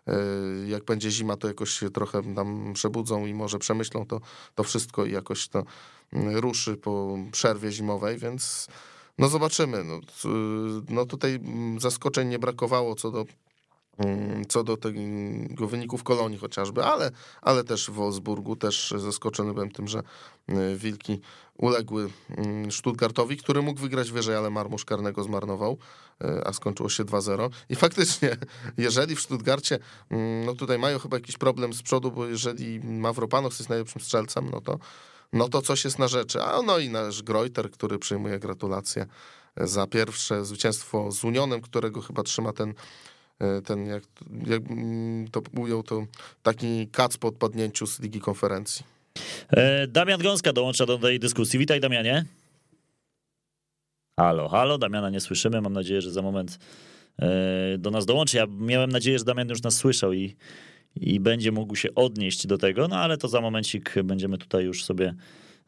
[0.67, 4.21] jak będzie zima, to jakoś się trochę tam przebudzą i może przemyślą to,
[4.55, 5.63] to wszystko i jakoś to
[6.13, 8.67] mm, ruszy po przerwie zimowej, więc
[9.17, 9.83] no zobaczymy.
[9.83, 9.99] No,
[10.89, 13.25] no tutaj mm, zaskoczeń nie brakowało co do
[14.47, 19.71] co do tego wyniku w Kolonii chociażby, ale, ale też w Wolfsburgu też zaskoczony byłem
[19.71, 19.99] tym, że
[20.47, 21.21] e, Wilki
[21.57, 25.77] uległy mm, Stuttgartowi, który mógł wygrać wyżej, ale Marmusz karnego zmarnował,
[26.21, 27.49] e, a skończyło się 2-0.
[27.69, 28.37] I faktycznie,
[28.77, 33.59] jeżeli w Stuttgarcie, mm, no tutaj mają chyba jakiś problem z przodu, bo jeżeli Mavropanos
[33.59, 34.79] jest najlepszym strzelcem, no to,
[35.33, 36.43] no to coś jest na rzeczy.
[36.43, 39.05] A no i nasz Greuter, który przyjmuje gratulacje
[39.57, 42.73] za pierwsze zwycięstwo z Unionem, którego chyba trzyma ten
[43.65, 44.03] ten, jak,
[44.47, 46.05] jak mm, to ujął, to
[46.43, 48.85] taki kac po odpadnięciu z Ligi Konferencji.
[49.49, 51.59] E, Damian Gąska dołącza do tej dyskusji.
[51.59, 52.25] Witaj, Damianie.
[54.19, 55.61] Halo, halo, Damiana nie słyszymy.
[55.61, 56.59] Mam nadzieję, że za moment
[57.19, 58.37] e, do nas dołączy.
[58.37, 60.35] Ja miałem nadzieję, że Damian już nas słyszał i,
[60.95, 64.83] i będzie mógł się odnieść do tego, no ale to za momencik będziemy tutaj już
[64.83, 65.13] sobie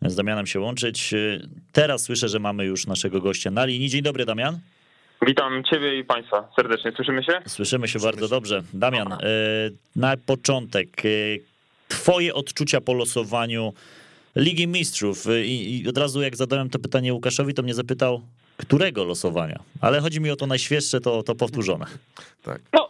[0.02, 1.14] z Damianem się łączyć.
[1.14, 1.18] E,
[1.72, 3.90] teraz słyszę, że mamy już naszego gościa na linii.
[3.90, 4.60] Dzień dobry, Damian.
[5.28, 6.92] Witam Ciebie i Państwa serdecznie.
[6.92, 7.40] Słyszymy się?
[7.48, 8.64] Słyszymy się bardzo dobrze.
[8.74, 9.18] Damian,
[9.96, 10.88] na początek,
[11.88, 13.74] Twoje odczucia po losowaniu
[14.36, 15.26] Ligi Mistrzów.
[15.46, 18.22] I, I, od razu jak zadałem to pytanie Łukaszowi, to mnie zapytał,
[18.58, 19.60] którego losowania?
[19.82, 21.86] Ale chodzi mi o to najświeższe, to, to powtórzone.
[22.44, 22.62] Tak.
[22.74, 22.89] No,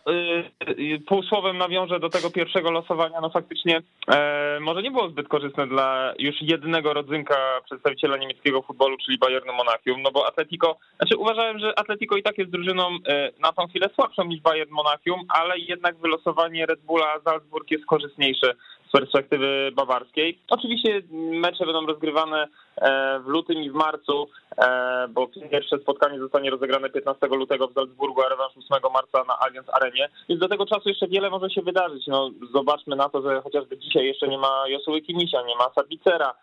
[0.69, 3.21] y, pół słowem nawiążę do tego pierwszego losowania.
[3.21, 8.97] No faktycznie e, może nie było zbyt korzystne dla już jednego rodzynka przedstawiciela niemieckiego futbolu,
[9.05, 13.31] czyli Bayernu Monachium, no bo Atletico, znaczy uważałem, że Atletico i tak jest drużyną e,
[13.39, 18.53] na tą chwilę słabszą niż Bayern Monachium, ale jednak wylosowanie Red Bulla Salzburg jest korzystniejsze
[18.93, 20.39] perspektywy bawarskiej.
[20.49, 21.01] Oczywiście
[21.31, 24.27] mecze będą rozgrywane e, w lutym i w marcu,
[24.57, 29.39] e, bo pierwsze spotkanie zostanie rozegrane 15 lutego w Salzburgu, a rewanż 8 marca na
[29.39, 32.07] Allianz Arenie, więc do tego czasu jeszcze wiele może się wydarzyć.
[32.07, 36.33] No, zobaczmy na to, że chociażby dzisiaj jeszcze nie ma Josuły Kimisia, nie ma Sabicera,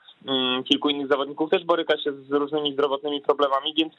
[0.64, 3.92] kilku innych zawodników też boryka się z różnymi zdrowotnymi problemami, więc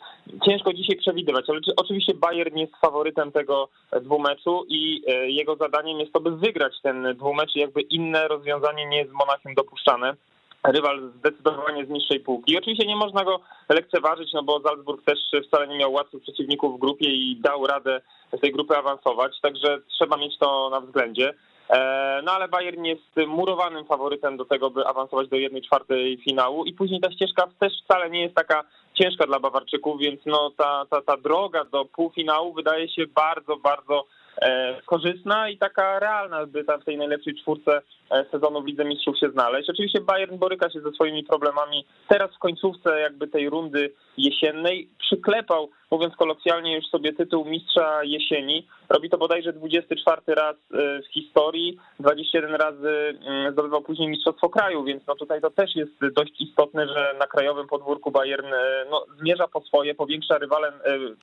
[0.45, 3.69] ciężko dzisiaj przewidywać, ale oczywiście Bayern jest faworytem tego
[4.01, 8.85] dwumeczu i e, jego zadaniem jest to, by wygrać ten dwumecz i jakby inne rozwiązanie
[8.85, 10.15] nie jest z Monachium dopuszczane
[10.63, 12.57] rywal zdecydowanie z niższej półki.
[12.57, 16.79] Oczywiście nie można go lekceważyć, no bo Salzburg też wcale nie miał łatwych przeciwników w
[16.79, 18.01] grupie i dał radę
[18.37, 21.33] z tej grupy awansować, także trzeba mieć to na względzie.
[21.69, 26.65] E, no ale Bayern jest murowanym faworytem do tego, by awansować do jednej czwartej finału
[26.65, 30.85] i później ta ścieżka też wcale nie jest taka ciężka dla Bawarczyków, więc no ta,
[30.89, 34.05] ta, ta droga do półfinału wydaje się bardzo, bardzo
[34.41, 38.85] E, korzystna i taka realna, by tam w tej najlepszej czwórce e, sezonu w Lidze
[38.85, 39.69] Mistrzów się znaleźć.
[39.69, 41.85] Oczywiście Bayern boryka się ze swoimi problemami.
[42.07, 48.67] Teraz w końcówce jakby tej rundy jesiennej przyklepał, mówiąc kolokwialnie, już sobie tytuł mistrza jesieni.
[48.91, 54.83] Robi to bodajże 24 raz e, w historii, 21 razy mm, zdobywał później mistrzostwo kraju,
[54.83, 58.47] więc no tutaj to też jest dość istotne, że na krajowym podwórku Bayern
[58.91, 60.73] no, zmierza po swoje, powiększa rywalem,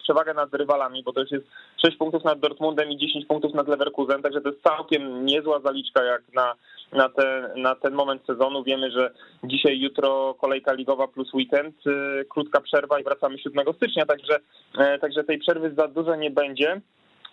[0.03, 1.47] przewagę nad rywalami, bo to już jest
[1.87, 6.05] 6 punktów nad Dortmundem i 10 punktów nad Leverkusen, także to jest całkiem niezła zaliczka
[6.05, 6.55] jak na,
[6.93, 8.63] na, ten, na ten moment sezonu.
[8.65, 9.11] Wiemy, że
[9.45, 11.77] dzisiaj, jutro kolejka ligowa plus weekend,
[12.29, 14.39] krótka przerwa i wracamy 7 stycznia, także,
[14.79, 16.81] e, także tej przerwy za dużo nie będzie.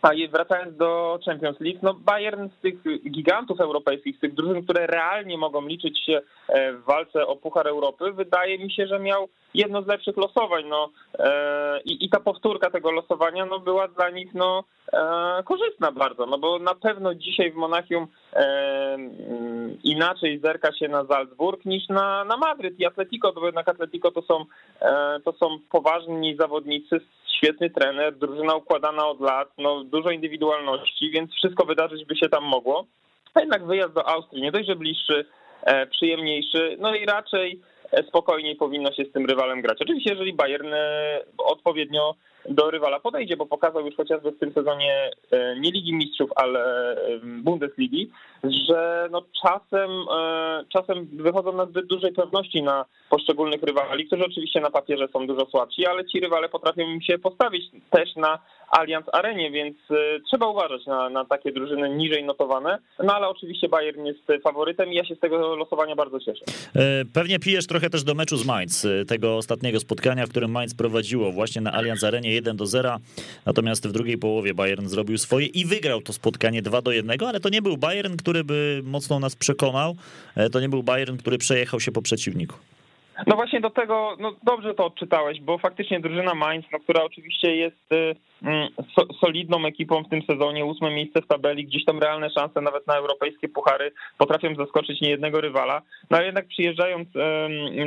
[0.01, 2.75] A wracając do Champions League, no Bayern z tych
[3.12, 7.67] gigantów europejskich, z tych drużyn, które realnie mogą liczyć się e, w walce o Puchar
[7.67, 10.65] Europy, wydaje mi się, że miał jedno z lepszych losowań.
[10.67, 15.91] No, e, i, i ta powtórka tego losowania no, była dla nich no, e, korzystna
[15.91, 18.08] bardzo, no bo na pewno dzisiaj w Monachium
[19.84, 24.21] inaczej zerka się na Salzburg niż na, na Madryt i Atletico, bo jednak Atletico to
[24.21, 24.45] są,
[25.23, 26.99] to są poważni zawodnicy
[27.38, 32.43] świetny trener, drużyna układana od lat, no dużo indywidualności, więc wszystko wydarzyć by się tam
[32.43, 32.86] mogło.
[33.34, 35.26] A jednak wyjazd do Austrii, nie dość, że bliższy,
[35.63, 37.60] e, przyjemniejszy, no i raczej
[37.91, 39.78] e, spokojniej powinno się z tym rywalem grać.
[39.82, 42.15] Oczywiście, jeżeli Bayern e, odpowiednio
[42.49, 46.91] do rywala podejdzie, bo pokazał już chociażby w tym sezonie e, nie Ligi Mistrzów, ale
[46.91, 48.12] e, Bundesligi,
[48.43, 54.62] że no czasem, e, czasem wychodzą na zbyt dużej pewności na poszczególnych rywali, którzy oczywiście
[54.62, 59.05] na papierze są dużo słabsi, ale ci rywale potrafią im się postawić też na Allianz
[59.13, 59.77] Arenie, więc
[60.29, 62.77] trzeba uważać na, na takie drużyny niżej notowane.
[63.03, 66.45] No ale oczywiście Bayern jest faworytem i ja się z tego losowania bardzo cieszę.
[67.13, 71.31] Pewnie pijesz trochę też do meczu z Mainz, tego ostatniego spotkania, w którym Mainz prowadziło
[71.31, 72.98] właśnie na Allianz Arenie 1 do 0,
[73.45, 77.39] natomiast w drugiej połowie Bayern zrobił swoje i wygrał to spotkanie 2 do 1, ale
[77.39, 79.95] to nie był Bayern, który by mocno nas przekonał,
[80.36, 82.56] e, to nie był Bayern, który przejechał się po przeciwniku.
[83.28, 87.56] No właśnie do tego, no dobrze to odczytałeś, bo faktycznie drużyna Mainz, no, która oczywiście
[87.56, 88.15] jest y,
[89.21, 92.95] solidną ekipą w tym sezonie, ósme miejsce w tabeli, gdzieś tam realne szanse nawet na
[92.95, 97.10] europejskie puchary, potrafią zaskoczyć niejednego rywala, no ale jednak przyjeżdżając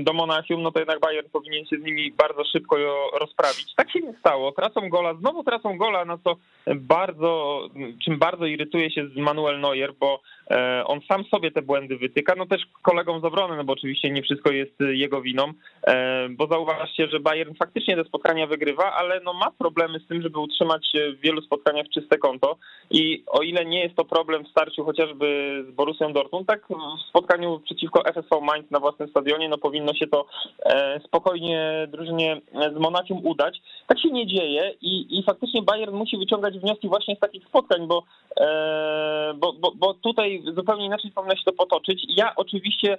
[0.01, 2.77] do Monachium, no to jednak Bayern powinien się z nimi bardzo szybko
[3.21, 3.75] rozprawić.
[3.77, 6.37] Tak się nie stało, tracą gola, znowu tracą gola, na co
[6.77, 7.61] bardzo,
[8.05, 12.47] czym bardzo irytuje się Manuel Neuer, bo e, on sam sobie te błędy wytyka, no
[12.47, 15.53] też kolegom z obrony, no bo oczywiście nie wszystko jest jego winą,
[15.87, 20.23] e, bo zauważcie, że Bayern faktycznie te spotkania wygrywa, ale no ma problemy z tym,
[20.23, 22.57] żeby utrzymać w wielu spotkaniach czyste konto
[22.91, 25.27] i o ile nie jest to problem w starciu chociażby
[25.69, 30.07] z Borussią Dortmund, tak w spotkaniu przeciwko FSV Mainz na własnym stadionie, no powinno się
[30.07, 30.27] to
[30.65, 32.41] e, spokojnie drużynie
[32.77, 33.63] z Monachium udać.
[33.87, 37.87] Tak się nie dzieje i, i faktycznie Bayern musi wyciągać wnioski właśnie z takich spotkań,
[37.87, 38.03] bo,
[38.41, 42.03] e, bo, bo, bo tutaj zupełnie inaczej powinno się to potoczyć.
[42.09, 42.99] Ja oczywiście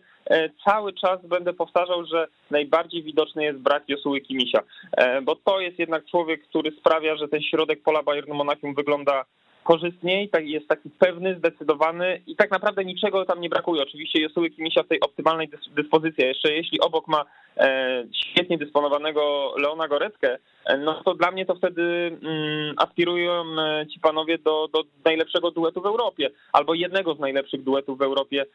[0.65, 4.59] cały czas będę powtarzał, że najbardziej widoczny jest brak Josuły Kimisia,
[4.91, 9.25] e, bo to jest jednak człowiek, który sprawia, że ten środek pola Bayernu Monachium wygląda
[9.69, 13.83] korzystniej, tak, jest taki pewny, zdecydowany i tak naprawdę niczego tam nie brakuje.
[13.83, 16.23] Oczywiście Josuły Kimisia w tej optymalnej dyspozycji.
[16.23, 17.25] Jeszcze jeśli obok ma
[17.57, 23.87] e, świetnie dysponowanego Leona Goreckę, e, no to dla mnie to wtedy mm, aspirują e,
[23.87, 28.45] ci panowie do, do najlepszego duetu w Europie, albo jednego z najlepszych duetów w Europie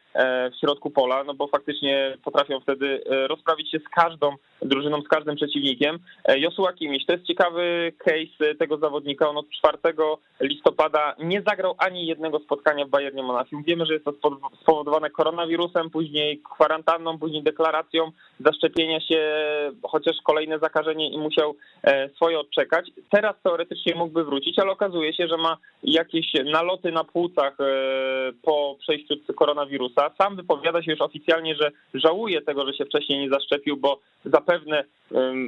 [0.51, 5.35] w środku pola, no bo faktycznie potrafią wtedy rozprawić się z każdą drużyną, z każdym
[5.35, 5.99] przeciwnikiem.
[6.37, 9.29] Josua Kimiś, to jest ciekawy case tego zawodnika.
[9.29, 9.77] On od 4
[10.39, 13.63] listopada nie zagrał ani jednego spotkania w Bayernie Monachium.
[13.63, 14.13] Wiemy, że jest to
[14.61, 19.21] spowodowane koronawirusem, później kwarantanną, później deklaracją zaszczepienia się,
[19.83, 22.91] chociaż kolejne zakażenie i musiał e, swoje odczekać.
[23.09, 27.65] Teraz teoretycznie mógłby wrócić, ale okazuje się, że ma jakieś naloty na płucach e,
[28.41, 30.11] po przejściu koronawirusa.
[30.17, 34.83] Sam wypowiada się już oficjalnie, że żałuje tego, że się wcześniej nie zaszczepił, bo zapewne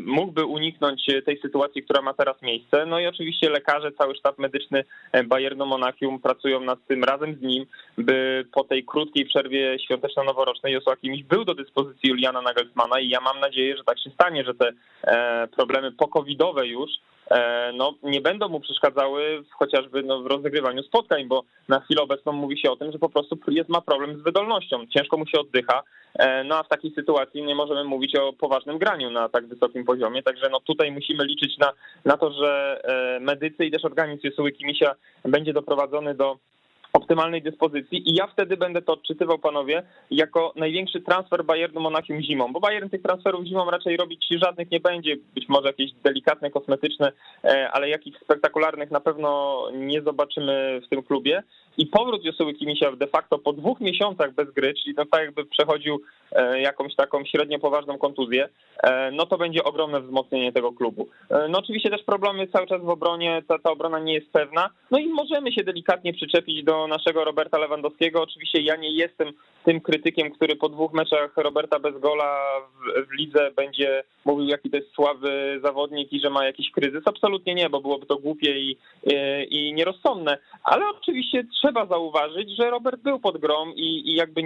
[0.05, 2.85] mógłby uniknąć tej sytuacji, która ma teraz miejsce.
[2.85, 7.41] No i oczywiście lekarze, cały sztab medyczny e, Bayernu Monachium pracują nad tym razem z
[7.41, 7.65] nim,
[7.97, 13.21] by po tej krótkiej przerwie świąteczno-noworocznej Josła Kimiś był do dyspozycji Juliana Nagelsmana i ja
[13.21, 14.71] mam nadzieję, że tak się stanie, że te
[15.03, 16.89] e, problemy pokowidowe już
[17.31, 22.31] E, no, nie będą mu przeszkadzały chociażby no, w rozegrywaniu spotkań, bo na chwilę obecną
[22.31, 25.39] mówi się o tym, że po prostu jest, ma problem z wydolnością, ciężko mu się
[25.39, 25.83] oddycha,
[26.45, 30.23] no a w takiej sytuacji nie możemy mówić o poważnym graniu na tak wysokim poziomie,
[30.23, 31.73] także no tutaj musimy liczyć na,
[32.05, 36.37] na to, że e, medycy i też organizm Jesuły Kimisia będzie doprowadzony do
[36.93, 42.53] optymalnej dyspozycji i ja wtedy będę to odczytywał, panowie, jako największy transfer Bayernu Monachium zimą,
[42.53, 47.11] bo Bayern tych transferów zimą raczej robić żadnych nie będzie, być może jakieś delikatne, kosmetyczne,
[47.43, 51.43] e, ale jakichś spektakularnych na pewno nie zobaczymy w tym klubie
[51.77, 55.45] i powrót Josuły Kimisia de facto po dwóch miesiącach bez gry, czyli no tak jakby
[55.45, 58.49] przechodził e, jakąś taką średnio poważną kontuzję,
[58.83, 61.07] e, no to będzie ogromne wzmocnienie tego klubu.
[61.49, 64.97] No oczywiście też problemy cały czas w obronie, ta, ta obrona nie jest pewna, no
[64.97, 68.21] i możemy się delikatnie przyczepić do naszego Roberta Lewandowskiego.
[68.21, 69.33] Oczywiście ja nie jestem
[69.65, 74.69] tym krytykiem, który po dwóch meczach Roberta bez gola w, w lidze będzie mówił, jaki
[74.69, 77.03] to jest słaby zawodnik i że ma jakiś kryzys.
[77.05, 79.15] Absolutnie nie, bo byłoby to głupie i, i,
[79.49, 80.37] i nierozsądne.
[80.63, 84.43] Ale oczywiście trzeba zauważyć, że Robert był pod grom i, i jakby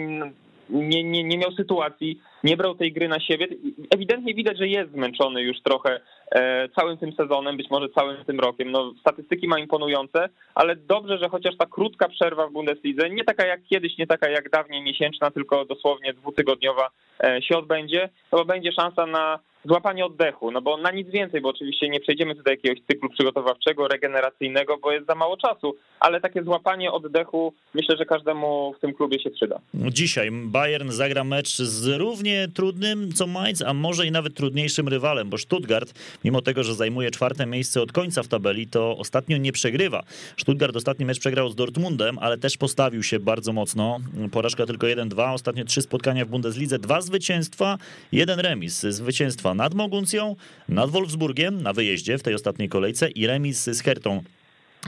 [0.72, 3.48] nie, nie, nie miał sytuacji, nie brał tej gry na siebie.
[3.96, 6.00] Ewidentnie widać, że jest zmęczony już trochę
[6.32, 8.72] e, całym tym sezonem, być może całym tym rokiem.
[8.72, 13.46] No, statystyki ma imponujące, ale dobrze, że chociaż ta krótka przerwa w Bundeslidze, nie taka
[13.46, 16.90] jak kiedyś, nie taka jak dawniej miesięczna, tylko dosłownie dwutygodniowa
[17.24, 21.50] e, się odbędzie, to będzie szansa na złapanie oddechu, no bo na nic więcej, bo
[21.50, 26.44] oczywiście nie przejdziemy tutaj jakiegoś cyklu przygotowawczego, regeneracyjnego, bo jest za mało czasu, ale takie
[26.44, 29.60] złapanie oddechu myślę, że każdemu w tym klubie się przyda.
[29.74, 35.30] Dzisiaj Bayern zagra mecz z równie trudnym co Mainz, a może i nawet trudniejszym rywalem,
[35.30, 35.94] bo Stuttgart,
[36.24, 40.04] mimo tego, że zajmuje czwarte miejsce od końca w tabeli, to ostatnio nie przegrywa.
[40.38, 43.98] Stuttgart ostatni mecz przegrał z Dortmundem, ale też postawił się bardzo mocno.
[44.32, 47.78] Porażka tylko 1-2, ostatnie trzy spotkania w Bundeslidze, dwa zwycięstwa,
[48.12, 48.80] jeden remis.
[48.82, 50.36] Zwycięstwa nad Moguncją,
[50.70, 54.24] nad Wolfsburgiem na wyjeździe w tej ostatniej kolejce i remis z Hertą.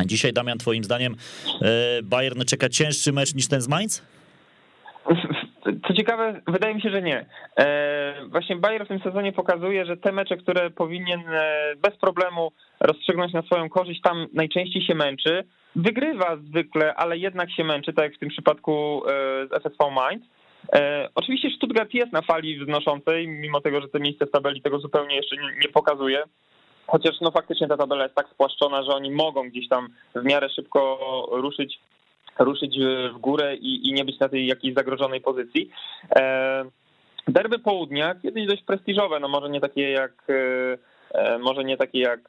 [0.06, 1.16] Dzisiaj, Damian, twoim zdaniem
[1.62, 4.06] e, Bayern czeka cięższy mecz niż ten z Mainz?
[5.88, 7.26] Co ciekawe, wydaje mi się, że nie.
[7.58, 12.52] E, właśnie Bayern w tym sezonie pokazuje, że te mecze, które powinien e, bez problemu
[12.80, 15.44] rozstrzygnąć na swoją korzyść, tam najczęściej się męczy.
[15.76, 19.04] Wygrywa zwykle, ale jednak się męczy, tak jak w tym przypadku
[19.50, 20.24] z FSV Mainz.
[20.76, 24.80] E, oczywiście Stuttgart jest na fali wznoszącej, mimo tego, że te miejsce w tabeli tego
[24.80, 26.24] zupełnie jeszcze nie, nie pokazuje.
[26.88, 30.50] Chociaż no faktycznie ta tabela jest tak spłaszczona, że oni mogą gdzieś tam w miarę
[30.50, 31.00] szybko
[31.32, 31.80] ruszyć,
[32.40, 32.80] ruszyć
[33.14, 35.70] w górę i, i nie być na tej jakiejś zagrożonej pozycji.
[36.16, 36.66] E,
[37.28, 40.78] derby południa, kiedyś dość prestiżowe, no może nie takie jak e,
[41.40, 42.20] może nie takie jak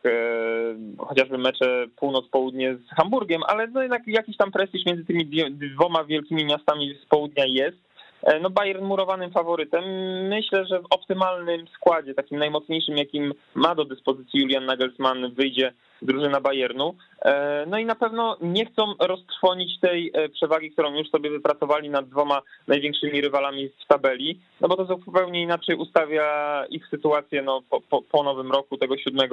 [0.98, 6.44] chociażby mecze północ-południe z Hamburgiem, ale no jednak jakiś tam prestiż między tymi dwoma wielkimi
[6.44, 7.93] miastami z południa jest.
[8.24, 9.84] E, no Bayern murowanym faworytem.
[10.28, 16.40] Myślę, że w optymalnym składzie, takim najmocniejszym, jakim ma do dyspozycji Julian Nagelsmann, wyjdzie drużyna
[16.40, 16.94] Bayernu.
[17.22, 21.90] E, no i na pewno nie chcą roztrwonić tej e, przewagi, którą już sobie wypracowali
[21.90, 27.62] nad dwoma największymi rywalami w tabeli, no bo to zupełnie inaczej ustawia ich sytuację no,
[27.70, 29.28] po, po, po nowym roku, tego 7,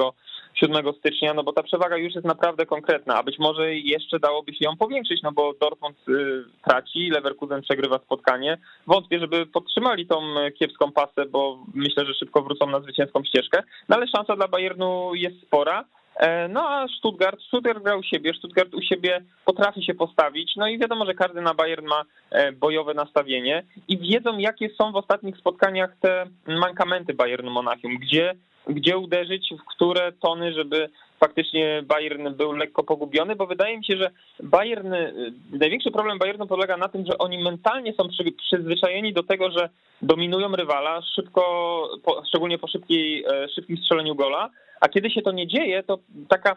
[0.54, 4.54] 7 stycznia, no bo ta przewaga już jest naprawdę konkretna, a być może jeszcze dałoby
[4.54, 8.58] się ją powiększyć, no bo Dortmund y, traci, Leverkusen przegrywa spotkanie.
[8.88, 10.22] Wątpię, żeby podtrzymali tą
[10.60, 15.15] kiepską pasę, bo myślę, że szybko wrócą na zwycięską ścieżkę, no ale szansa dla Bayernu
[15.15, 15.86] jest spora.
[16.15, 20.67] E, no a Stuttgart, Stuttgart gra u siebie, Stuttgart u siebie potrafi się postawić, no
[20.67, 24.96] i wiadomo, że każdy na Bayern ma e, bojowe nastawienie i wiedzą, jakie są w
[24.96, 28.36] ostatnich spotkaniach te mankamenty Bayernu Monachium, gdzie,
[28.67, 30.89] gdzie uderzyć, w które tony, żeby
[31.24, 34.12] faktycznie Bayern był lekko pogubiony, bo wydaje mi się, że
[34.44, 35.12] Bayern, e,
[35.52, 38.04] największy problem Bayernu polega na tym, że oni mentalnie są
[38.38, 39.70] przyzwyczajeni do tego, że
[40.02, 41.44] dominują rywala szybko,
[42.28, 44.50] szczególnie po szybkiej, szybkim strzeleniu gola,
[44.82, 45.98] a kiedy się to nie dzieje, to
[46.30, 46.56] taka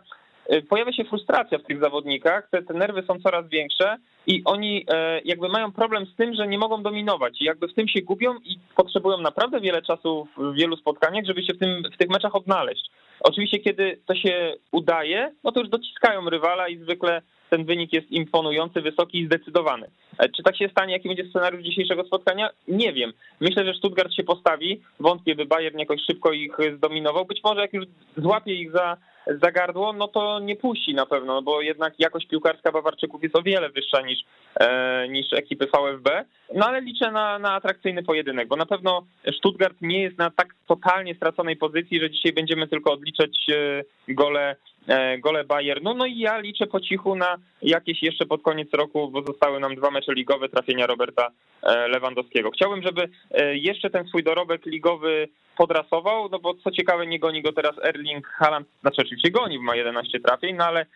[0.52, 3.96] y, pojawia się frustracja w tych zawodnikach, te, te nerwy są coraz większe
[4.26, 7.74] i oni e, jakby mają problem z tym, że nie mogą dominować i jakby w
[7.74, 11.82] tym się gubią i potrzebują naprawdę wiele czasu w wielu spotkaniach, żeby się w, tym,
[11.94, 12.90] w tych meczach odnaleźć.
[13.20, 18.10] Oczywiście, kiedy to się udaje, no to już dociskają rywala i zwykle ten wynik jest
[18.10, 19.86] imponujący, wysoki i zdecydowany.
[20.18, 22.50] E, czy tak się stanie, jaki będzie scenariusz dzisiejszego spotkania?
[22.68, 23.12] Nie wiem.
[23.40, 24.80] Myślę, że Stuttgart się postawi.
[25.00, 27.24] Wątpię, by Bayern jakoś szybko ich zdominował.
[27.24, 27.84] Być może jak już
[28.16, 32.72] złapie ich za, za gardło, no to nie puści na pewno, bo jednak jakość piłkarska
[32.72, 34.18] Bawarczyków jest o wiele wyższa niż,
[34.60, 36.24] e, niż ekipy VfB.
[36.54, 39.06] No ale liczę na, na atrakcyjny pojedynek, bo na pewno
[39.38, 43.84] Stuttgart nie jest na tak totalnie straconej pozycji, że dzisiaj będziemy tylko odliczać e,
[44.14, 44.56] gole
[45.18, 45.94] gole Bayernu.
[45.94, 49.74] No i ja liczę po cichu na jakieś jeszcze pod koniec roku, bo zostały nam
[49.74, 51.28] dwa mecze ligowe trafienia Roberta
[51.62, 52.50] e, Lewandowskiego.
[52.50, 57.42] Chciałbym, żeby e, jeszcze ten swój dorobek ligowy podrasował, no bo co ciekawe nie goni
[57.42, 60.86] go teraz Erling Haaland, znaczy oczywiście goni, bo ma 11 trafień, no ale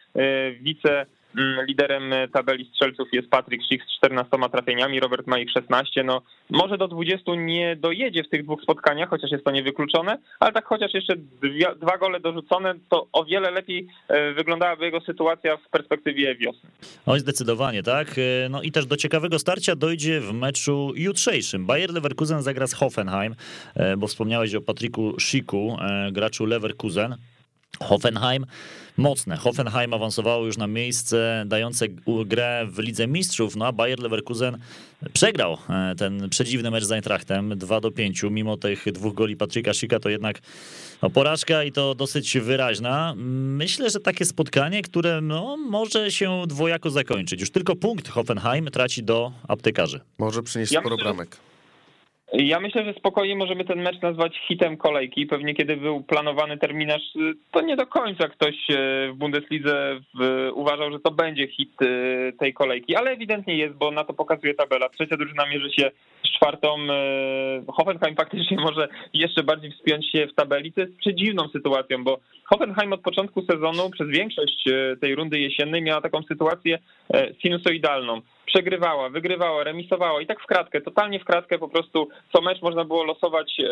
[0.61, 1.07] wice
[1.69, 6.05] liderem tabeli strzelców jest Patrick Schick z 14 trafieniami, Robert ma ich 16.
[6.05, 10.53] No, może do 20 nie dojedzie w tych dwóch spotkaniach, chociaż jest to niewykluczone, ale
[10.53, 15.57] tak chociaż jeszcze dwie, dwa gole dorzucone, to o wiele lepiej e, wyglądałaby jego sytuacja
[15.57, 16.71] w perspektywie wiosny.
[17.07, 18.09] Oj, zdecydowanie, tak.
[18.19, 21.67] E, no i też do ciekawego starcia dojdzie w meczu jutrzejszym.
[21.67, 23.35] Bayer Leverkusen zagra z Hoffenheim,
[23.75, 25.77] e, bo wspomniałeś o Patricku Schiku,
[26.13, 27.17] graczu Leverkusen.
[27.83, 28.47] Hoffenheim
[28.97, 29.37] mocne.
[29.37, 31.87] Hoffenheim awansowało już na miejsce dające
[32.27, 34.59] grę w Lidze Mistrzów, no a Bayer Leverkusen
[35.13, 38.23] przegrał e, ten przedziwny mecz z Eintrachtem 2 do 5.
[38.31, 40.41] Mimo tych dwóch goli Patryka Sika to jednak
[41.03, 43.15] no, porażka i to dosyć wyraźna.
[43.17, 47.41] Myślę, że takie spotkanie, które no, może się dwojako zakończyć.
[47.41, 50.01] Już tylko punkt Hoffenheim traci do aptekarzy.
[50.19, 51.37] Może przynieść ja sporo bramek.
[52.33, 55.27] Ja myślę, że spokojnie możemy ten mecz nazwać hitem kolejki.
[55.27, 57.03] Pewnie kiedy był planowany terminarz,
[57.51, 58.75] to nie do końca ktoś e,
[59.13, 60.01] w Bundeslidze
[60.55, 61.87] uważał, że to będzie hit e,
[62.33, 64.89] tej kolejki, ale ewidentnie jest, bo na to pokazuje tabela.
[64.89, 65.91] Trzecia drużyna mierzy się
[66.25, 66.77] z czwartą.
[66.91, 72.19] E, Hoffenheim faktycznie może jeszcze bardziej wspiąć się w tabeli, co jest przedziwną sytuacją, bo
[72.45, 74.65] Hoffenheim od początku sezonu przez większość
[75.01, 76.79] tej rundy jesiennej miała taką sytuację
[77.43, 82.63] sinusoidalną przegrywała, wygrywała, remisowała i tak w kratkę, totalnie w kratkę po prostu co mecz
[82.63, 83.67] można było losować e,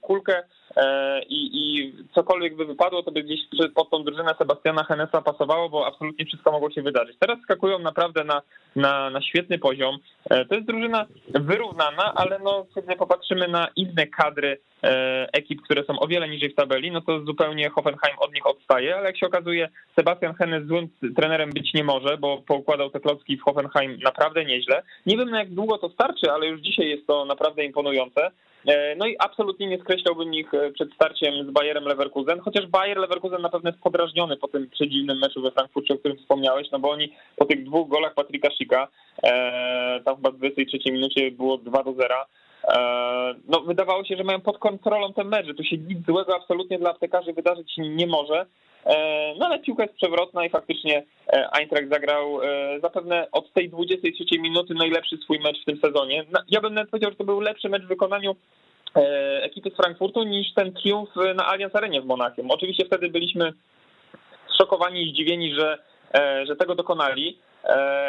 [0.00, 0.42] kulkę
[0.76, 3.40] e, i, i cokolwiek by wypadło, to by gdzieś
[3.74, 7.16] pod tą drużynę Sebastiana Henesa pasowało, bo absolutnie wszystko mogło się wydarzyć.
[7.18, 8.42] Teraz skakują naprawdę na,
[8.76, 9.98] na, na świetny poziom.
[10.30, 14.58] E, to jest drużyna wyrównana, ale no, kiedy popatrzymy na inne kadry
[15.32, 18.96] ekip, które są o wiele niżej w tabeli, no to zupełnie Hoffenheim od nich odstaje,
[18.96, 23.36] ale jak się okazuje, Sebastian Hennes złym trenerem być nie może, bo poukładał te klocki
[23.36, 24.82] w Hoffenheim naprawdę nieźle.
[25.06, 28.30] Nie wiem na jak długo to starczy, ale już dzisiaj jest to naprawdę imponujące.
[28.66, 32.96] E, no i absolutnie nie skreślałbym ich e, przed starciem z Bayerem Leverkusen, chociaż Bayer
[32.96, 36.78] Leverkusen na pewno jest podrażniony po tym przedziwnym meczu we Frankfurcie, o którym wspomniałeś, no
[36.78, 38.88] bo oni po tych dwóch golach Patryka Sika,
[39.22, 42.14] e, tam chyba w 23 minucie było 2 do 0,
[43.48, 46.78] no wydawało się, że mają pod kontrolą ten mecz, że tu się nic złego absolutnie
[46.78, 48.46] dla aptekarzy wydarzyć nie może.
[48.86, 53.70] E, no ale piłka jest przewrotna i faktycznie e, Eintracht zagrał e, zapewne od tej
[53.70, 56.24] 23 minuty najlepszy swój mecz w tym sezonie.
[56.48, 58.36] Ja bym nawet powiedział, że to był lepszy mecz w wykonaniu
[59.42, 62.50] ekipy z Frankfurtu niż ten triumf na Allianz Arenie w Monachium.
[62.50, 63.52] Oczywiście wtedy byliśmy
[64.48, 65.78] zszokowani i zdziwieni, że,
[66.46, 67.38] że tego dokonali,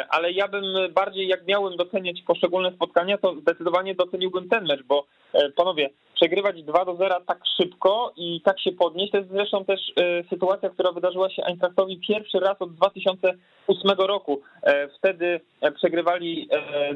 [0.08, 5.06] ale ja bym bardziej, jak miałbym doceniać poszczególne spotkania, to zdecydowanie doceniłbym ten mecz, bo
[5.56, 5.90] panowie,
[6.20, 9.12] przegrywać 2 do 0 tak szybko i tak się podnieść.
[9.12, 14.40] To jest zresztą też e, sytuacja, która wydarzyła się Eintrachtowi pierwszy raz od 2008 roku.
[14.62, 16.48] E, wtedy e, przegrywali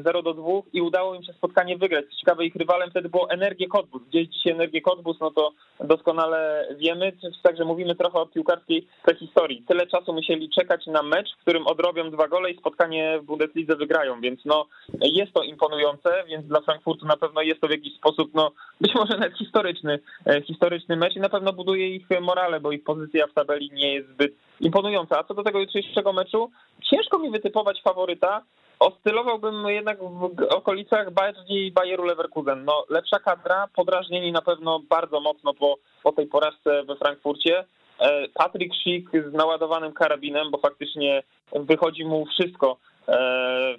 [0.03, 0.43] 0 do 2
[0.73, 2.05] i udało im się spotkanie wygrać.
[2.05, 4.01] Co ciekawe, ich rywalem wtedy było Energię Cottbus.
[4.03, 7.11] Gdzieś dzisiaj Energię Cottbus, no to doskonale wiemy,
[7.43, 9.63] także mówimy trochę o piłkarskiej prehistorii.
[9.67, 13.75] Tyle czasu musieli czekać na mecz, w którym odrobią dwa gole i spotkanie w Bundeslidze
[13.75, 14.65] wygrają, więc no
[15.01, 18.51] jest to imponujące, więc dla Frankfurtu na pewno jest to w jakiś sposób, no
[18.81, 22.83] być może nawet historyczny, e, historyczny mecz i na pewno buduje ich morale, bo ich
[22.83, 25.19] pozycja w tabeli nie jest zbyt imponująca.
[25.19, 26.51] A co do tego jutrzejszego meczu,
[26.81, 28.41] ciężko mi wytypować faworyta.
[28.79, 32.65] Oscylowałbym jednak w okolicach bardziej Bayeru Leverkusen.
[32.65, 37.65] No, lepsza kadra, podrażnieni na pewno bardzo mocno po, po tej porażce we Frankfurcie.
[37.99, 41.23] E, Patrick Schick z naładowanym karabinem, bo faktycznie
[41.55, 42.77] wychodzi mu wszystko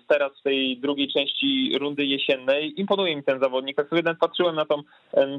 [0.09, 2.81] teraz w tej drugiej części rundy jesiennej.
[2.81, 3.77] Imponuje mi ten zawodnik.
[3.77, 4.83] Tak sobie nawet patrzyłem na tą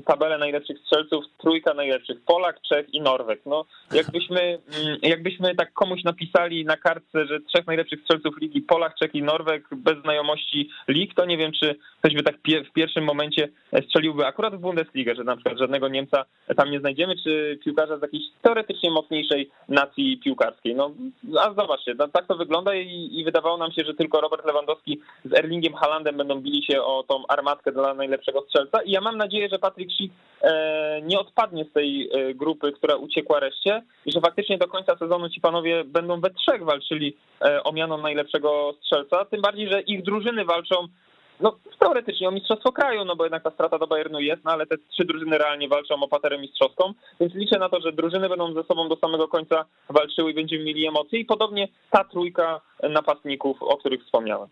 [0.06, 3.42] tabelę najlepszych strzelców, trójka najlepszych, Polak, Czech i Norweg.
[3.46, 8.96] No, jakbyśmy, mm, jakbyśmy tak komuś napisali na kartce, że trzech najlepszych strzelców ligi, Polak,
[8.96, 12.36] Czech i Norweg, bez znajomości lig, to nie wiem, czy ktoś by tak
[12.70, 13.50] w pierwszym momencie
[13.88, 16.26] strzeliłby akurat w Bundesligę, że na przykład żadnego Niemca
[16.58, 20.76] tam nie znajdziemy, czy piłkarza z jakiejś teoretycznie mocniejszej nacji piłkarskiej.
[20.76, 20.92] No,
[21.40, 25.00] a zobaczcie, no, tak to wygląda i, i wydawało nam się, że tylko Robert Lewandowski
[25.26, 28.82] z Erlingiem Halandem będą bili się o tą armatkę dla najlepszego strzelca.
[28.82, 32.96] I ja mam nadzieję, że Patrick Schick e, nie odpadnie z tej e, grupy, która
[32.96, 37.64] uciekła reszcie i że faktycznie do końca sezonu ci panowie będą we trzech walczyli e,
[37.64, 40.88] o miano najlepszego strzelca, tym bardziej, że ich drużyny walczą
[41.40, 44.66] no teoretycznie o mistrzostwo kraju, no bo jednak ta strata do Bayernu jest, no ale
[44.66, 48.54] te trzy drużyny realnie walczą o paterę mistrzowską, więc liczę na to, że drużyny będą
[48.54, 53.64] ze sobą do samego końca walczyły i będziemy mieli emocje i podobnie ta trójka napastników,
[53.64, 54.50] o których wspomniałem.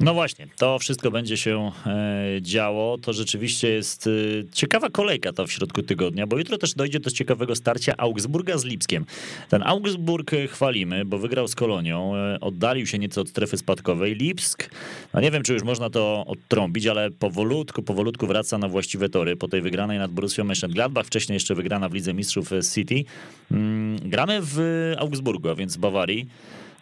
[0.00, 2.98] No właśnie, to wszystko będzie się e, działo.
[2.98, 4.10] To rzeczywiście jest e,
[4.52, 8.64] ciekawa kolejka to w środku tygodnia, bo jutro też dojdzie do ciekawego starcia Augsburga z
[8.64, 9.06] Lipskiem.
[9.48, 14.14] Ten Augsburg chwalimy, bo wygrał z Kolonią, e, oddalił się nieco od strefy spadkowej.
[14.14, 14.70] Lipsk,
[15.14, 19.36] no nie wiem, czy już można to odtrąbić, ale powolutku, powolutku wraca na właściwe tory
[19.36, 23.04] po tej wygranej nad Borussią Mönchengladbach, wcześniej jeszcze wygrana w Lidze Mistrzów City.
[23.50, 24.60] Mm, gramy w
[24.98, 26.26] Augsburgu, a więc w Bawarii.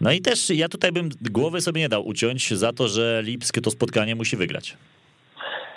[0.01, 3.61] No i też ja tutaj bym głowy sobie nie dał uciąć za to, że Lipsk
[3.61, 4.77] to spotkanie musi wygrać.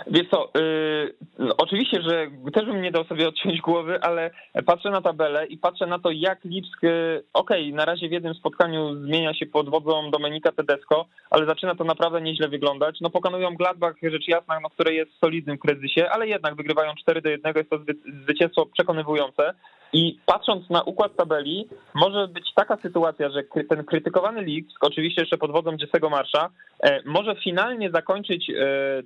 [0.08, 4.32] Wiesz co, yy, no oczywiście, że też bym nie dał sobie odciąć głowy, ale
[4.66, 8.12] patrzę na tabelę i patrzę na to, jak Lipsk, yy, okej, okay, na razie w
[8.12, 12.97] jednym spotkaniu zmienia się pod wodzą Domenika Tedesco, ale zaczyna to naprawdę nieźle wyglądać.
[13.01, 17.22] No pokonują Gladbach, rzecz jasna, no, które jest solidnym w kryzysie, ale jednak wygrywają 4
[17.22, 17.80] do 1, jest to
[18.24, 19.54] zwycięstwo przekonywujące.
[19.93, 25.38] I patrząc na układ tabeli, może być taka sytuacja, że ten krytykowany Lipsk, oczywiście jeszcze
[25.38, 26.49] pod wodzą Jesse'ego Marsza,
[26.84, 28.54] e, może finalnie zakończyć e,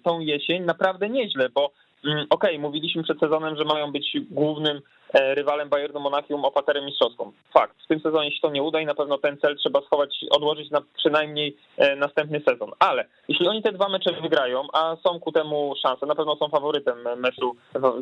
[0.03, 1.71] tą jesień naprawdę nieźle, bo
[2.05, 4.81] mm, okej, okay, mówiliśmy przed sezonem, że mają być głównym
[5.13, 7.31] rywalem Bayernu Monachium o paterę mistrzowską.
[7.53, 10.25] Fakt, w tym sezonie się to nie uda i na pewno ten cel trzeba schować,
[10.31, 12.71] odłożyć na przynajmniej e, następny sezon.
[12.79, 16.49] Ale jeśli oni te dwa mecze wygrają, a są ku temu szanse, na pewno są
[16.49, 17.55] faworytem meczu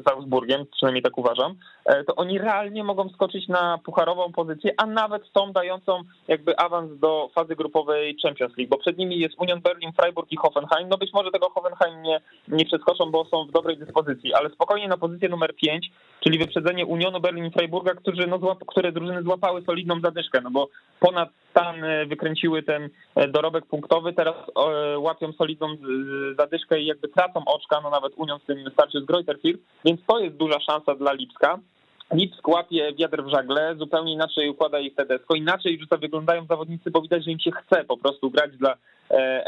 [0.05, 4.85] z Augsburgiem, przynajmniej tak uważam, e, to oni realnie mogą skoczyć na pucharową pozycję, a
[4.85, 9.61] nawet tą dającą jakby awans do fazy grupowej Champions League, bo przed nimi jest Union
[9.61, 10.89] Berlin, Freiburg i Hoffenheim.
[10.89, 14.87] No być może tego Hoffenheim nie, nie przeskoczą, bo są w dobrej dyspozycji, ale spokojnie
[14.87, 19.61] na pozycję numer 5, czyli wyprzedzenie Unionu Berlin i Freiburga, którzy, no, które drużyny złapały
[19.61, 20.67] solidną zadyszkę, no bo
[20.99, 25.67] ponad stan e, wykręciły ten e, dorobek punktowy, teraz e, łapią solidną
[26.37, 29.37] zadyszkę i jakby tracą oczka, no nawet Union w tym starczy z Greuther
[29.85, 31.59] więc to jest duża szansa dla Lipska.
[32.13, 37.01] Lipsk łapie wiatr w żagle, zupełnie inaczej układa ich Tedesco, inaczej to wyglądają zawodnicy, bo
[37.01, 38.75] widać, że im się chce po prostu grać dla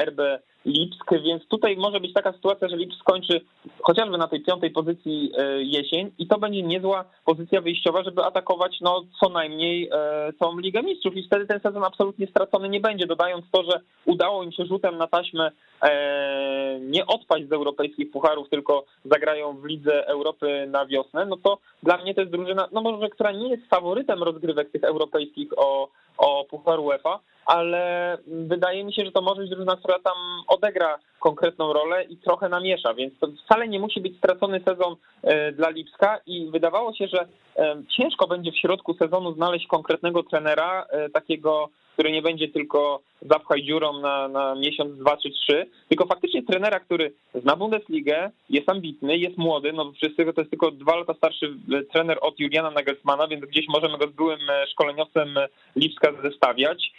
[0.05, 0.20] RB
[0.68, 3.41] Lipsk, więc tutaj może być taka sytuacja, że Lipsk skończy
[3.82, 8.78] chociażby na tej piątej pozycji e, jesień i to będzie niezła pozycja wyjściowa, żeby atakować
[8.82, 11.16] no co najmniej e, tą Ligę Mistrzów.
[11.16, 14.97] I wtedy ten sezon absolutnie stracony nie będzie, dodając to, że udało im się rzutem
[14.97, 15.51] na taśmę
[15.82, 21.58] e, nie odpaść z europejskich pucharów, tylko zagrają w Lidze Europy na wiosnę, no to
[21.84, 25.89] dla mnie to jest drużyna, no może, która nie jest faworytem rozgrywek tych europejskich o,
[26.18, 30.99] o Puchar UEFA, ale wydaje mi się, że to może być drużyna, która tam odegra
[31.20, 35.70] konkretną rolę i trochę namiesza, więc to wcale nie musi być stracony sezon e, dla
[35.70, 41.09] Lipska i wydawało się, że e, ciężko będzie w środku sezonu znaleźć konkretnego trenera, e,
[41.09, 46.43] takiego który nie będzie tylko zapchaj dziurą na, na miesiąc, dwa czy trzy, tylko faktycznie
[46.43, 51.14] trenera, który zna Bundesligę, jest ambitny, jest młody, no wszyscy to jest tylko dwa lata
[51.14, 55.48] starszy e, trener od Juliana Nagelsmana, więc gdzieś możemy go z byłym e, szkoleniowcem e,
[55.76, 56.91] Lipska zestawiać.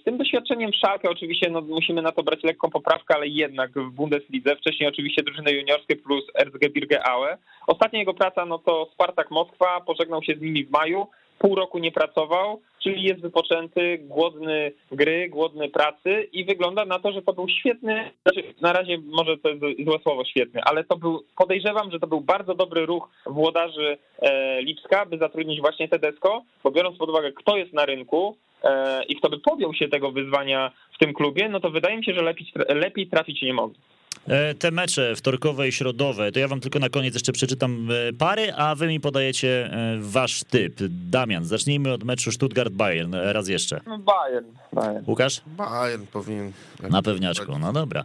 [0.00, 3.90] Z tym doświadczeniem Szalkę oczywiście no, musimy na to brać lekką poprawkę, ale jednak w
[3.90, 7.36] Bundeslidze, wcześniej oczywiście drużyny juniorskie plus Erzgebirge Aue.
[7.66, 11.06] Ostatnia jego praca no to Spartak Moskwa, pożegnał się z nimi w maju,
[11.38, 17.12] pół roku nie pracował, czyli jest wypoczęty, głodny gry, głodny pracy i wygląda na to,
[17.12, 20.96] że to był świetny, znaczy na razie może to jest złe słowo świetny, ale to
[20.96, 26.42] był, podejrzewam, że to był bardzo dobry ruch włodarzy e, Lipska, by zatrudnić właśnie Tedesco,
[26.64, 30.12] bo biorąc pod uwagę, kto jest na rynku, e, i kto by podjął się tego
[30.12, 33.80] wyzwania w tym klubie, no to wydaje mi się, że lepiej, lepiej trafić nie mogli.
[34.26, 38.12] E, te mecze wtorkowe i środowe, to ja wam tylko na koniec jeszcze przeczytam e,
[38.12, 40.74] pary, a wy mi podajecie e, wasz typ.
[40.88, 43.80] Damian, zacznijmy od meczu Stuttgart-Bayern, raz jeszcze.
[43.86, 45.04] No Bayern, Bayern.
[45.06, 45.40] Łukasz?
[45.46, 46.52] Bayern powinien.
[46.90, 48.04] Na pewniaczku, no dobra.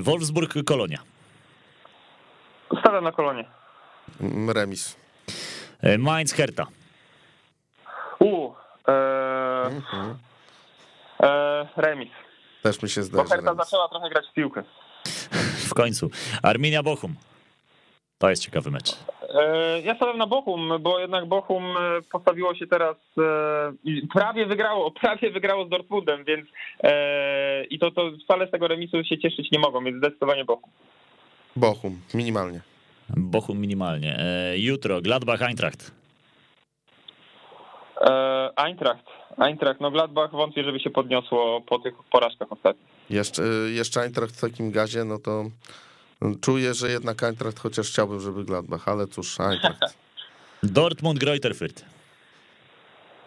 [0.00, 0.98] Wolfsburg-Kolonia.
[2.80, 3.44] Stawiam na Kolonię.
[4.20, 4.96] Mm, remis.
[5.98, 6.66] Mainz-Herta.
[8.20, 8.52] U,
[8.88, 10.18] e, mhm.
[11.20, 12.10] e, remis.
[12.62, 13.24] Też mi się zdaje.
[13.24, 14.62] Bo Herta zaczęła trochę grać w piłkę.
[15.74, 16.10] w końcu.
[16.42, 17.14] Arminia Bochum.
[18.18, 18.96] To jest ciekawy mecz.
[19.34, 23.72] E, ja stawiam na Bochum, bo jednak Bochum e, postawiło się teraz e,
[24.12, 26.48] prawie wygrało, prawie wygrało z Dortmundem, więc
[27.70, 30.70] i to, to wcale z tego remisu się cieszyć nie mogą, więc zdecydowanie Bochum.
[31.56, 32.60] Bochum, minimalnie.
[33.16, 34.18] Bochum minimalnie.
[34.56, 35.94] Jutro Gladbach Eintracht.
[38.56, 39.04] Eintracht.
[39.38, 42.93] Eintracht, no Gladbach wątpię, żeby się podniosło po tych porażkach ostatnich.
[43.10, 43.42] Jeszcze,
[43.72, 45.44] jeszcze Eintracht w takim gazie, no to
[46.40, 49.80] czuję, że jednak Eintracht, chociaż chciałbym, żeby Gladbach, ale cóż, Eintracht.
[50.62, 51.84] Dortmund, Greuterfurt.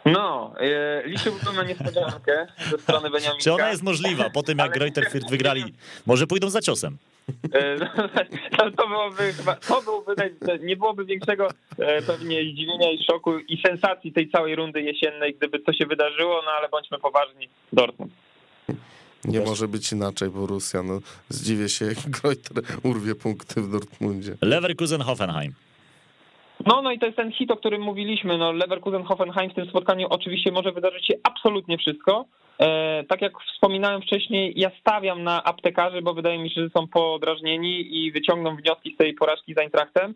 [0.05, 3.41] No, e, liczyłbym na niespodziankę ze strony Beniamina.
[3.41, 4.71] Czy ona jest możliwa po tym, jak.
[4.71, 5.63] Greuterfurt wygrali?
[6.05, 6.97] Może pójdą za ciosem.
[7.53, 7.75] E,
[8.57, 10.15] no, to byłoby chyba, to byłoby,
[10.61, 11.47] nie byłoby większego
[11.77, 16.41] e, pewnie zdziwienia i szoku i sensacji tej całej rundy jesiennej, gdyby to się wydarzyło,
[16.45, 18.13] no ale bądźmy poważni, Dortmund.
[19.25, 20.99] Nie może być inaczej, bo Rosja, no
[21.29, 24.31] zdziwię się, jak Greuter urwie punkty w Dortmundzie.
[24.41, 25.51] Leverkusen-Hoffenheim.
[26.65, 28.37] No, no i to jest ten hit, o którym mówiliśmy.
[28.37, 32.25] No, Leverkusen-Hoffenheim w tym spotkaniu oczywiście może wydarzyć się absolutnie wszystko.
[32.59, 36.87] E, tak jak wspominałem wcześniej, ja stawiam na aptekarzy, bo wydaje mi się, że są
[36.87, 40.13] podrażnieni i wyciągną wnioski z tej porażki z Eintrachtem.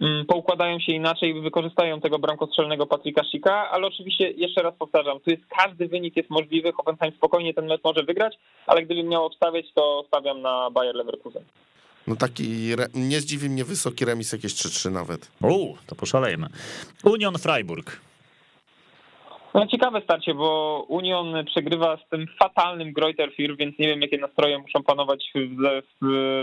[0.00, 5.20] Mm, poukładają się inaczej i wykorzystają tego bramkostrzelnego Patryka Szyka, ale oczywiście jeszcze raz powtarzam,
[5.20, 9.24] tu jest każdy wynik jest możliwy, Hoffenheim spokojnie ten mecz może wygrać, ale gdybym miał
[9.24, 11.42] obstawiać, to stawiam na Bayer Leverkusen.
[12.06, 15.30] No taki, re- nie zdziwi mnie wysoki remis, jakieś 3-3 nawet.
[15.42, 16.46] U, to poszalejmy.
[17.04, 18.00] Union Freiburg.
[19.54, 24.18] No ciekawe starcie, bo Union przegrywa z tym fatalnym Greuther Fürth, więc nie wiem jakie
[24.18, 25.82] nastroje muszą panować we,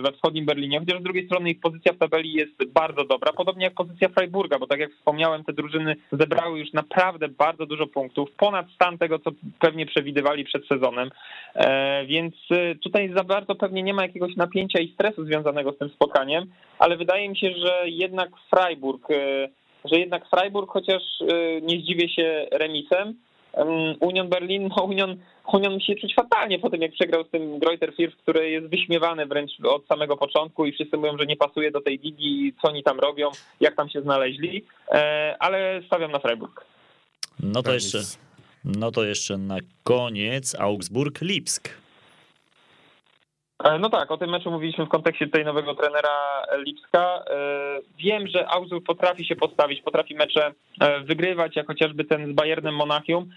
[0.01, 3.65] we wschodnim Berlinie, chociaż z drugiej strony ich pozycja w tabeli jest bardzo dobra, podobnie
[3.65, 8.31] jak pozycja Freiburga, bo tak jak wspomniałem, te drużyny zebrały już naprawdę bardzo dużo punktów,
[8.37, 11.09] ponad stan tego, co pewnie przewidywali przed sezonem,
[11.55, 15.77] e, więc e, tutaj za bardzo pewnie nie ma jakiegoś napięcia i stresu związanego z
[15.77, 19.49] tym spotkaniem, ale wydaje mi się, że jednak Freiburg e,
[19.85, 23.15] że jednak Freiburg, chociaż y, nie zdziwię się remisem,
[23.99, 25.17] Union Berlin, no Union,
[25.53, 28.67] Union musi się czuć fatalnie po tym, jak przegrał z tym Greuther Fürth, który jest
[28.67, 32.67] wyśmiewany wręcz od samego początku i wszyscy mówią, że nie pasuje do tej ligi, co
[32.67, 33.29] oni tam robią,
[33.59, 36.65] jak tam się znaleźli, e, ale stawiam na Freiburg.
[37.39, 37.97] No to jeszcze,
[38.65, 41.80] no to jeszcze na koniec Augsburg-Lipsk.
[43.63, 47.23] E, no tak, o tym meczu mówiliśmy w kontekście tutaj nowego trenera Lipska.
[47.29, 52.35] E, wiem, że Augsburg potrafi się postawić, potrafi mecze e, wygrywać, jak chociażby ten z
[52.35, 53.29] Bayernem Monachium,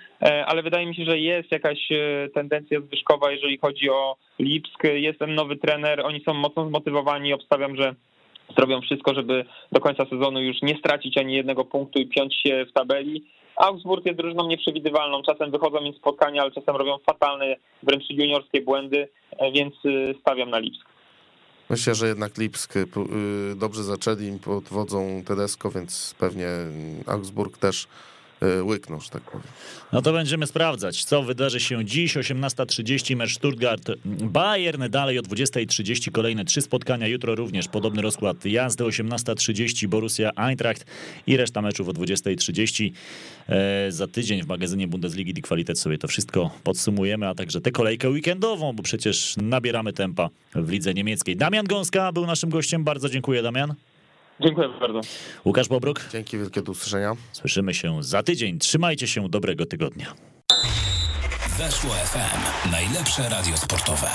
[0.47, 1.89] ale wydaje mi się, że jest jakaś
[2.35, 4.85] tendencja zwyżkowa, jeżeli chodzi o Lipsk.
[4.85, 7.95] Jest ten nowy trener, oni są mocno zmotywowani, obstawiam, że
[8.57, 12.67] zrobią wszystko, żeby do końca sezonu już nie stracić ani jednego punktu i piąć się
[12.67, 13.25] w tabeli.
[13.57, 15.23] Augsburg jest drużyną nieprzewidywalną.
[15.23, 20.51] Czasem wychodzą im spotkania, ale czasem robią fatalne, wręcz juniorskie błędy, e, więc y, stawiam
[20.51, 20.87] na Lipsk.
[21.71, 26.49] Myślę, że jednak Lipsk y, y, dobrze zaczęli pod wodzą Tedesco, więc pewnie
[27.07, 27.87] Augsburg też
[28.41, 29.47] E, łykną, że tak powiem.
[29.93, 32.17] No to będziemy sprawdzać, co wydarzy się dziś.
[32.17, 38.85] 18.30 mecz Stuttgart Bayern, dalej o 20.30 kolejne trzy spotkania, jutro również podobny rozkład jazdy,
[38.85, 40.87] 18.30 Borussia Eintracht
[41.27, 42.91] i reszta meczów o 20.30.
[43.49, 47.71] E, za tydzień w magazynie Bundesligi Die Qualität sobie to wszystko podsumujemy, a także tę
[47.71, 51.37] kolejkę weekendową, bo przecież nabieramy tempa w lidze niemieckiej.
[51.37, 53.75] Damian Gąska był naszym gościem, bardzo dziękuję Damian.
[54.41, 55.01] Dziękuję bardzo.
[55.45, 56.01] Łukasz Bobruk.
[56.13, 57.13] Dzięki wielkie, do usłyszenia.
[57.33, 58.59] Słyszymy się za tydzień.
[58.59, 60.15] Trzymajcie się, dobrego tygodnia.
[61.59, 62.71] Weszło FM.
[62.71, 64.09] Najlepsze radio sportowe.